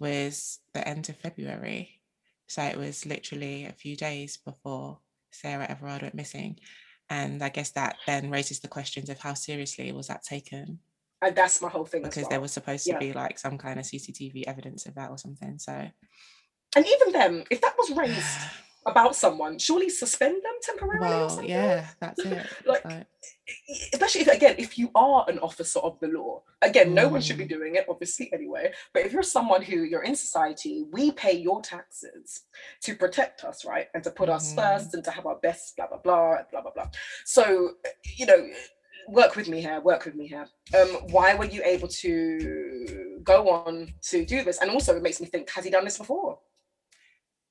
was 0.00 0.58
the 0.74 0.86
end 0.86 1.08
of 1.08 1.16
February. 1.16 2.00
So 2.48 2.62
it 2.62 2.76
was 2.76 3.06
literally 3.06 3.66
a 3.66 3.72
few 3.72 3.96
days 3.96 4.36
before 4.36 4.98
Sarah 5.30 5.66
Everard 5.68 6.02
went 6.02 6.14
missing. 6.14 6.58
And 7.08 7.42
I 7.42 7.50
guess 7.50 7.70
that 7.72 7.96
then 8.06 8.30
raises 8.30 8.60
the 8.60 8.68
questions 8.68 9.10
of 9.10 9.20
how 9.20 9.34
seriously 9.34 9.92
was 9.92 10.08
that 10.08 10.24
taken? 10.24 10.80
And 11.22 11.36
that's 11.36 11.62
my 11.62 11.68
whole 11.68 11.84
thing. 11.84 12.02
Because 12.02 12.22
well. 12.22 12.30
there 12.30 12.40
was 12.40 12.52
supposed 12.52 12.84
to 12.86 12.92
yeah. 12.92 12.98
be 12.98 13.12
like 13.12 13.38
some 13.38 13.58
kind 13.58 13.78
of 13.78 13.86
CCTV 13.86 14.44
evidence 14.46 14.86
of 14.86 14.96
that 14.96 15.10
or 15.10 15.18
something. 15.18 15.58
So, 15.58 15.72
and 15.72 16.86
even 16.86 17.12
then, 17.12 17.44
if 17.48 17.60
that 17.60 17.74
was 17.78 17.92
raised 17.92 18.16
about 18.86 19.16
someone, 19.16 19.58
surely 19.58 19.88
suspend 19.88 20.36
them 20.36 20.54
temporarily. 20.62 21.08
Well, 21.08 21.42
yeah, 21.42 21.88
that's 22.00 22.20
it. 22.20 22.46
like, 22.66 22.84
especially 23.92 24.22
if 24.22 24.28
again, 24.28 24.54
if 24.58 24.78
you 24.78 24.90
are 24.94 25.24
an 25.28 25.38
officer 25.40 25.80
of 25.80 25.98
the 26.00 26.08
law, 26.08 26.42
again, 26.62 26.94
no 26.94 27.08
one 27.08 27.20
should 27.20 27.36
be 27.36 27.44
mm. 27.44 27.50
doing 27.50 27.74
it, 27.74 27.86
obviously, 27.88 28.32
anyway. 28.32 28.72
But 28.94 29.04
if 29.04 29.12
you're 29.12 29.22
someone 29.22 29.62
who 29.62 29.82
you're 29.82 30.04
in 30.04 30.14
society, 30.14 30.84
we 30.92 31.10
pay 31.10 31.36
your 31.36 31.60
taxes 31.62 32.44
to 32.82 32.94
protect 32.94 33.44
us, 33.44 33.64
right, 33.64 33.88
and 33.94 34.04
to 34.04 34.10
put 34.10 34.28
mm. 34.28 34.34
us 34.34 34.54
first 34.54 34.94
and 34.94 35.02
to 35.04 35.10
have 35.10 35.26
our 35.26 35.36
best, 35.42 35.76
blah 35.76 35.88
blah 35.88 35.98
blah, 35.98 36.38
blah 36.50 36.62
blah 36.62 36.72
blah. 36.72 36.88
So, 37.24 37.72
you 38.16 38.26
know. 38.26 38.48
Work 39.08 39.36
with 39.36 39.48
me 39.48 39.60
here. 39.60 39.80
Work 39.82 40.04
with 40.04 40.16
me 40.16 40.26
here. 40.26 40.48
Um, 40.76 40.88
why 41.10 41.32
were 41.34 41.44
you 41.44 41.62
able 41.64 41.86
to 41.86 43.20
go 43.22 43.48
on 43.50 43.94
to 44.08 44.26
do 44.26 44.42
this? 44.42 44.58
And 44.60 44.68
also, 44.68 44.96
it 44.96 45.02
makes 45.04 45.20
me 45.20 45.28
think: 45.28 45.48
Has 45.50 45.64
he 45.64 45.70
done 45.70 45.84
this 45.84 45.96
before? 45.96 46.40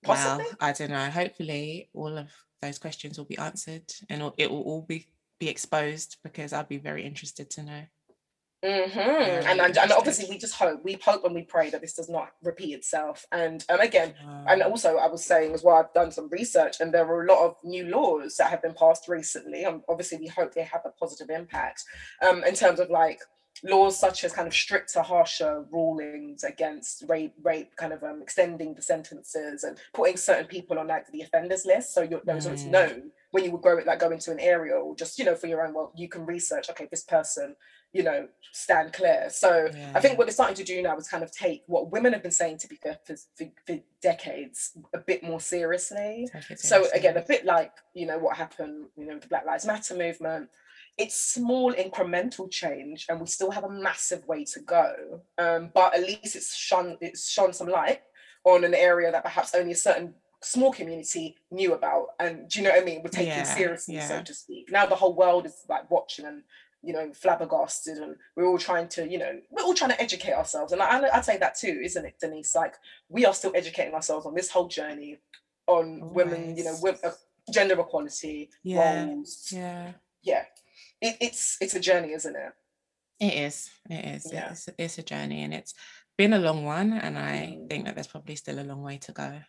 Possibly? 0.05 0.45
Well, 0.45 0.55
I 0.61 0.71
don't 0.71 0.91
know. 0.91 1.09
Hopefully, 1.09 1.89
all 1.93 2.17
of 2.17 2.29
those 2.61 2.79
questions 2.79 3.17
will 3.17 3.25
be 3.25 3.37
answered 3.37 3.91
and 4.09 4.31
it 4.37 4.49
will 4.49 4.61
all 4.61 4.81
be 4.81 5.07
be 5.37 5.49
exposed 5.49 6.17
because 6.23 6.53
I'd 6.53 6.69
be 6.69 6.77
very 6.77 7.05
interested 7.05 7.49
to 7.51 7.63
know. 7.63 7.81
Mm-hmm. 8.63 8.99
And, 9.47 9.61
and, 9.61 9.77
and 9.77 9.91
obviously 9.91 10.27
we 10.27 10.39
just 10.39 10.55
hope 10.55 10.83
we 10.83 10.93
hope 10.93 11.23
and 11.23 11.35
we 11.35 11.43
pray 11.43 11.69
that 11.69 11.81
this 11.81 11.93
does 11.93 12.09
not 12.09 12.29
repeat 12.41 12.73
itself 12.73 13.23
and 13.31 13.63
um, 13.69 13.79
again 13.79 14.15
um, 14.25 14.45
and 14.47 14.63
also 14.63 14.97
I 14.97 15.07
was 15.07 15.23
saying 15.23 15.53
as 15.53 15.63
well 15.63 15.75
I've 15.75 15.93
done 15.93 16.09
some 16.09 16.29
research 16.29 16.77
and 16.79 16.91
there 16.91 17.05
are 17.05 17.23
a 17.23 17.27
lot 17.27 17.45
of 17.45 17.57
new 17.63 17.85
laws 17.89 18.37
that 18.37 18.49
have 18.49 18.63
been 18.63 18.73
passed 18.73 19.07
recently 19.07 19.65
and 19.65 19.81
obviously 19.87 20.17
we 20.17 20.27
hope 20.27 20.55
they 20.55 20.63
have 20.63 20.81
a 20.83 20.89
positive 20.89 21.29
impact 21.29 21.83
um, 22.27 22.43
in 22.43 22.55
terms 22.55 22.79
of 22.79 22.89
like 22.89 23.19
laws 23.63 23.97
such 23.97 24.23
as 24.23 24.33
kind 24.33 24.47
of 24.47 24.53
stricter, 24.53 25.01
harsher 25.01 25.65
rulings 25.71 26.43
against 26.43 27.03
rape, 27.07 27.33
rape, 27.41 27.75
kind 27.75 27.93
of 27.93 28.03
um, 28.03 28.21
extending 28.21 28.73
the 28.73 28.81
sentences 28.81 29.63
and 29.63 29.77
putting 29.93 30.17
certain 30.17 30.45
people 30.45 30.77
on 30.79 30.87
like 30.87 31.09
the 31.11 31.21
offenders 31.21 31.65
list. 31.65 31.93
So 31.93 32.01
you're 32.01 32.19
mm. 32.19 32.41
so 32.41 32.51
it's 32.51 32.63
known 32.63 33.11
when 33.35 33.43
you 33.43 33.51
would 33.51 33.61
go 33.61 33.77
like 33.85 33.99
go 33.99 34.11
into 34.11 34.31
an 34.31 34.39
area 34.39 34.73
or 34.73 34.95
just 34.95 35.19
you 35.19 35.25
know 35.25 35.35
for 35.35 35.47
your 35.47 35.67
own 35.67 35.73
well 35.73 35.91
you 35.93 36.07
can 36.07 36.25
research 36.25 36.69
okay 36.69 36.87
this 36.89 37.03
person 37.03 37.53
you 37.91 38.01
know 38.01 38.29
stand 38.53 38.93
clear 38.93 39.27
so 39.29 39.67
yeah. 39.75 39.91
i 39.93 39.99
think 39.99 40.17
what 40.17 40.25
they're 40.25 40.33
starting 40.33 40.55
to 40.55 40.63
do 40.63 40.81
now 40.81 40.95
is 40.95 41.09
kind 41.09 41.21
of 41.21 41.31
take 41.31 41.61
what 41.67 41.91
women 41.91 42.13
have 42.13 42.23
been 42.23 42.31
saying 42.31 42.57
to 42.57 42.67
be 42.67 42.77
fair 42.77 42.97
for, 43.05 43.15
for, 43.35 43.45
for 43.67 43.77
decades 44.01 44.77
a 44.93 44.99
bit 44.99 45.21
more 45.21 45.41
seriously 45.41 46.29
so 46.55 46.85
again 46.93 47.17
a 47.17 47.21
bit 47.21 47.43
like 47.43 47.73
you 47.93 48.05
know 48.05 48.17
what 48.17 48.37
happened 48.37 48.85
you 48.95 49.05
know 49.05 49.19
the 49.19 49.27
black 49.27 49.45
lives 49.45 49.65
matter 49.65 49.97
movement 49.97 50.47
it's 50.97 51.15
small 51.15 51.73
incremental 51.73 52.49
change 52.49 53.05
and 53.09 53.19
we 53.19 53.27
still 53.27 53.51
have 53.51 53.65
a 53.65 53.69
massive 53.69 54.25
way 54.27 54.45
to 54.45 54.59
go. 54.61 55.21
Um, 55.37 55.71
but 55.73 55.93
at 55.93 56.01
least 56.01 56.35
it's 56.35 56.55
shone 56.55 56.97
it's 57.01 57.29
shone 57.29 57.53
some 57.53 57.67
light 57.67 58.01
on 58.45 58.63
an 58.63 58.73
area 58.73 59.11
that 59.11 59.23
perhaps 59.23 59.53
only 59.55 59.73
a 59.73 59.75
certain 59.75 60.13
small 60.41 60.71
community 60.71 61.35
knew 61.51 61.73
about. 61.73 62.09
And 62.19 62.47
do 62.49 62.59
you 62.59 62.65
know 62.65 62.71
what 62.71 62.81
i 62.81 62.85
mean? 62.85 63.01
We're 63.03 63.09
taking 63.09 63.27
yeah, 63.27 63.43
seriously 63.43 63.95
yeah. 63.95 64.07
so 64.07 64.21
to 64.21 64.33
speak. 64.33 64.71
Now 64.71 64.85
the 64.85 64.95
whole 64.95 65.15
world 65.15 65.45
is 65.45 65.65
like 65.67 65.89
watching 65.91 66.25
and 66.25 66.43
you 66.81 66.93
know 66.93 67.11
flabbergasted 67.13 67.97
and 67.97 68.15
we're 68.35 68.45
all 68.45 68.59
trying 68.59 68.87
to 68.87 69.09
you 69.09 69.17
know 69.17 69.39
we're 69.49 69.63
all 69.63 69.73
trying 69.73 69.91
to 69.91 70.01
educate 70.01 70.33
ourselves. 70.33 70.71
And 70.71 70.81
I, 70.81 71.01
i'd 71.13 71.25
say 71.25 71.37
that 71.37 71.55
too 71.55 71.81
isn't 71.83 72.05
it 72.05 72.15
denise? 72.21 72.55
Like 72.55 72.75
we 73.09 73.25
are 73.25 73.33
still 73.33 73.51
educating 73.53 73.93
ourselves 73.93 74.25
on 74.25 74.33
this 74.33 74.49
whole 74.49 74.67
journey 74.67 75.17
on 75.67 75.99
Always. 76.01 76.15
women 76.15 76.55
you 76.55 76.63
know 76.63 76.77
with 76.81 77.03
uh, 77.03 77.11
gender 77.51 77.79
equality 77.79 78.49
yeah 78.63 79.05
roles. 79.05 79.47
yeah. 79.51 79.91
Yeah 80.21 80.45
it, 81.05 81.17
it's 81.21 81.57
it's 81.61 81.75
a 81.75 81.79
journey, 81.79 82.13
isn't 82.13 82.35
it? 82.35 82.53
It 83.19 83.33
is. 83.33 83.69
It 83.89 84.05
is. 84.05 84.29
Yeah. 84.31 84.51
It's, 84.51 84.69
it's 84.77 84.97
a 84.97 85.03
journey, 85.03 85.43
and 85.43 85.53
it's 85.53 85.73
been 86.17 86.33
a 86.33 86.39
long 86.39 86.65
one. 86.65 86.93
And 86.93 87.17
I 87.17 87.57
mm. 87.57 87.69
think 87.69 87.85
that 87.85 87.95
there's 87.95 88.07
probably 88.07 88.35
still 88.35 88.59
a 88.59 88.63
long 88.63 88.81
way 88.81 88.97
to 88.97 89.11
go. 89.11 89.39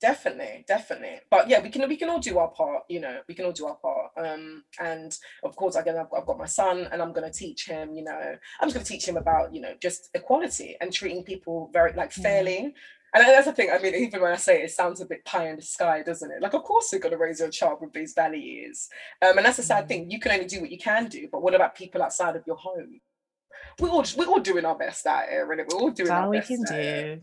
Definitely, 0.00 0.64
definitely. 0.66 1.20
But 1.30 1.48
yeah, 1.48 1.62
we 1.62 1.68
can 1.68 1.88
we 1.88 1.96
can 1.96 2.08
all 2.08 2.18
do 2.18 2.38
our 2.38 2.48
part. 2.48 2.82
You 2.88 3.00
know, 3.00 3.20
we 3.28 3.34
can 3.34 3.44
all 3.44 3.52
do 3.52 3.66
our 3.66 3.76
part. 3.76 4.10
Um, 4.16 4.64
and 4.80 5.16
of 5.44 5.54
course, 5.54 5.76
again, 5.76 5.96
I've, 5.96 6.12
I've 6.16 6.26
got 6.26 6.38
my 6.38 6.46
son, 6.46 6.88
and 6.90 7.00
I'm 7.00 7.12
going 7.12 7.30
to 7.30 7.38
teach 7.38 7.66
him. 7.66 7.94
You 7.94 8.04
know, 8.04 8.36
I'm 8.60 8.68
just 8.68 8.74
going 8.74 8.84
to 8.84 8.92
teach 8.92 9.06
him 9.06 9.16
about 9.16 9.54
you 9.54 9.60
know 9.60 9.74
just 9.80 10.10
equality 10.14 10.76
and 10.80 10.92
treating 10.92 11.22
people 11.22 11.70
very 11.72 11.92
like 11.92 12.12
fairly. 12.12 12.58
Mm 12.58 12.72
and 13.14 13.28
that's 13.28 13.46
the 13.46 13.52
thing. 13.52 13.70
I 13.70 13.78
mean, 13.78 13.94
even 13.94 14.22
when 14.22 14.32
I 14.32 14.36
say 14.36 14.62
it, 14.62 14.64
it 14.64 14.70
sounds 14.70 15.00
a 15.00 15.06
bit 15.06 15.24
pie 15.24 15.48
in 15.48 15.56
the 15.56 15.62
sky, 15.62 16.02
doesn't 16.02 16.30
it? 16.30 16.40
Like, 16.40 16.54
of 16.54 16.62
course, 16.62 16.90
you're 16.92 17.00
going 17.00 17.12
to 17.12 17.18
raise 17.18 17.40
your 17.40 17.50
child 17.50 17.78
with 17.80 17.92
these 17.92 18.14
values. 18.14 18.88
Um, 19.20 19.36
and 19.36 19.44
that's 19.44 19.58
a 19.58 19.62
sad 19.62 19.84
mm. 19.84 19.88
thing. 19.88 20.10
You 20.10 20.18
can 20.18 20.32
only 20.32 20.46
do 20.46 20.62
what 20.62 20.70
you 20.70 20.78
can 20.78 21.08
do. 21.08 21.28
But 21.30 21.42
what 21.42 21.54
about 21.54 21.74
people 21.74 22.02
outside 22.02 22.36
of 22.36 22.46
your 22.46 22.56
home? 22.56 23.00
We're 23.78 23.90
all 23.90 24.04
we're 24.16 24.26
all 24.26 24.40
doing 24.40 24.64
our 24.64 24.76
best 24.76 25.06
out 25.06 25.28
here, 25.28 25.50
and 25.50 25.62
we're 25.68 25.78
all 25.78 25.90
doing 25.90 26.10
all 26.10 26.30
we 26.30 26.40
can 26.40 26.62
do. 26.64 27.20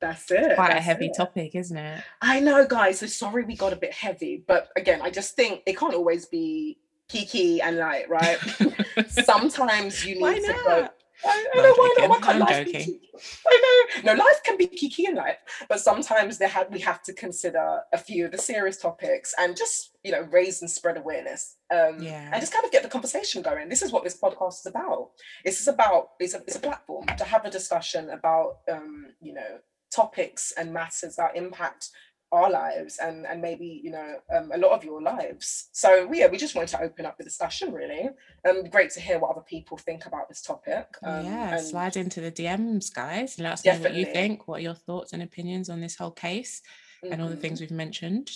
That's 0.00 0.30
it. 0.30 0.54
Quite 0.54 0.68
that's 0.68 0.80
a 0.80 0.82
heavy 0.82 1.06
it. 1.06 1.16
topic, 1.16 1.54
isn't 1.54 1.76
it? 1.76 2.02
I 2.22 2.40
know, 2.40 2.66
guys. 2.66 3.00
So 3.00 3.06
sorry 3.06 3.44
we 3.44 3.56
got 3.56 3.72
a 3.72 3.76
bit 3.76 3.92
heavy, 3.92 4.42
but 4.46 4.68
again, 4.76 5.00
I 5.02 5.10
just 5.10 5.36
think 5.36 5.62
it 5.66 5.76
can't 5.76 5.94
always 5.94 6.26
be 6.26 6.78
kiki 7.08 7.60
and 7.60 7.76
light, 7.76 8.08
right? 8.08 8.38
Sometimes 9.08 10.04
you 10.04 10.22
need 10.22 10.42
to 10.44 10.52
go 10.64 10.88
I, 11.24 11.46
I 11.54 11.62
know 11.62 11.74
why 11.76 11.94
not? 11.98 12.08
Why 12.10 12.16
can't 12.20 12.28
I'm 12.30 12.38
life 12.40 12.64
be 12.66 12.72
joking. 12.72 12.86
kiki? 13.00 13.10
I 13.46 13.86
know. 14.04 14.12
No, 14.14 14.18
life 14.18 14.42
can 14.44 14.56
be 14.56 14.66
kiki 14.66 15.06
in 15.06 15.14
life, 15.14 15.36
but 15.68 15.80
sometimes 15.80 16.38
they 16.38 16.48
have 16.48 16.68
we 16.70 16.80
have 16.80 17.02
to 17.04 17.12
consider 17.12 17.80
a 17.92 17.98
few 17.98 18.26
of 18.26 18.32
the 18.32 18.38
serious 18.38 18.78
topics 18.78 19.34
and 19.38 19.56
just 19.56 19.90
you 20.02 20.12
know 20.12 20.22
raise 20.30 20.62
and 20.62 20.70
spread 20.70 20.96
awareness. 20.96 21.56
Um, 21.72 22.00
Yeah. 22.00 22.30
and 22.32 22.40
just 22.40 22.52
kind 22.52 22.64
of 22.64 22.72
get 22.72 22.82
the 22.82 22.88
conversation 22.88 23.42
going. 23.42 23.68
This 23.68 23.82
is 23.82 23.92
what 23.92 24.04
this 24.04 24.18
podcast 24.18 24.60
is 24.60 24.66
about. 24.66 25.10
This 25.44 25.60
is 25.60 25.68
about 25.68 26.10
it's 26.18 26.34
a 26.34 26.38
it's 26.46 26.56
a 26.56 26.60
platform 26.60 27.06
to 27.18 27.24
have 27.24 27.44
a 27.44 27.50
discussion 27.50 28.10
about 28.10 28.58
um, 28.70 29.06
you 29.20 29.34
know 29.34 29.58
topics 29.94 30.52
and 30.56 30.72
matters 30.72 31.16
that 31.16 31.36
impact 31.36 31.90
our 32.32 32.50
lives 32.50 32.98
and 32.98 33.26
and 33.26 33.42
maybe 33.42 33.80
you 33.82 33.90
know 33.90 34.16
um, 34.34 34.50
a 34.54 34.58
lot 34.58 34.70
of 34.70 34.84
your 34.84 35.02
lives 35.02 35.68
so 35.72 36.08
yeah 36.12 36.28
we 36.28 36.36
just 36.36 36.54
wanted 36.54 36.68
to 36.68 36.80
open 36.80 37.04
up 37.04 37.18
the 37.18 37.24
discussion 37.24 37.72
really 37.72 38.08
um 38.48 38.62
great 38.70 38.90
to 38.90 39.00
hear 39.00 39.18
what 39.18 39.32
other 39.32 39.40
people 39.40 39.76
think 39.76 40.06
about 40.06 40.28
this 40.28 40.40
topic 40.40 40.86
um, 41.02 41.24
yeah, 41.24 41.56
and 41.56 41.66
slide 41.66 41.96
into 41.96 42.20
the 42.20 42.30
DMs, 42.30 42.92
guys, 42.92 43.36
and 43.36 43.44
let 43.44 43.54
us 43.54 43.64
know 43.64 43.78
what 43.78 43.94
you 43.94 44.04
think. 44.04 44.46
What 44.46 44.60
are 44.60 44.62
your 44.62 44.74
thoughts 44.74 45.12
and 45.12 45.22
opinions 45.22 45.68
on 45.68 45.80
this 45.80 45.96
whole 45.96 46.10
case 46.10 46.62
and 47.02 47.20
all 47.20 47.28
the 47.28 47.36
mhm. 47.36 47.40
things 47.40 47.60
we've 47.60 47.70
mentioned? 47.70 48.30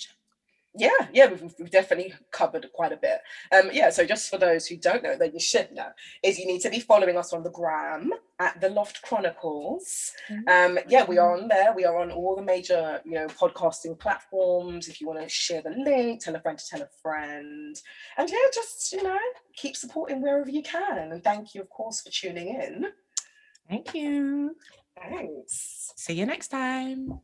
Yeah 0.76 1.08
yeah 1.12 1.26
we've, 1.28 1.54
we've 1.58 1.70
definitely 1.70 2.12
covered 2.30 2.66
quite 2.72 2.92
a 2.92 2.96
bit. 2.96 3.20
Um 3.52 3.70
yeah 3.72 3.90
so 3.90 4.04
just 4.04 4.28
for 4.28 4.38
those 4.38 4.66
who 4.66 4.76
don't 4.76 5.02
know 5.02 5.16
that 5.16 5.32
you 5.32 5.40
should 5.40 5.72
know 5.72 5.88
is 6.22 6.38
you 6.38 6.46
need 6.46 6.60
to 6.62 6.70
be 6.70 6.80
following 6.80 7.16
us 7.16 7.32
on 7.32 7.42
the 7.42 7.50
gram 7.50 8.10
at 8.40 8.60
the 8.60 8.68
loft 8.68 9.02
chronicles. 9.02 10.12
Um 10.48 10.78
yeah 10.88 11.04
we 11.04 11.18
are 11.18 11.36
on 11.36 11.48
there. 11.48 11.72
We 11.74 11.84
are 11.84 11.98
on 11.98 12.10
all 12.10 12.36
the 12.36 12.42
major 12.42 13.00
you 13.04 13.12
know 13.12 13.26
podcasting 13.26 13.98
platforms. 13.98 14.88
If 14.88 15.00
you 15.00 15.06
want 15.06 15.20
to 15.20 15.28
share 15.28 15.62
the 15.62 15.70
link 15.70 16.20
tell 16.20 16.34
a 16.34 16.40
friend 16.40 16.58
to 16.58 16.64
tell 16.66 16.82
a 16.82 16.88
friend. 17.02 17.76
And 18.16 18.30
yeah 18.30 18.46
just 18.52 18.92
you 18.92 19.02
know 19.02 19.18
keep 19.54 19.76
supporting 19.76 20.20
wherever 20.20 20.50
you 20.50 20.62
can. 20.62 21.12
And 21.12 21.22
thank 21.22 21.54
you 21.54 21.60
of 21.60 21.70
course 21.70 22.02
for 22.02 22.10
tuning 22.10 22.48
in. 22.48 22.86
Thank 23.68 23.94
you. 23.94 24.56
thanks. 24.96 25.92
See 25.96 26.14
you 26.14 26.26
next 26.26 26.48
time. 26.48 27.20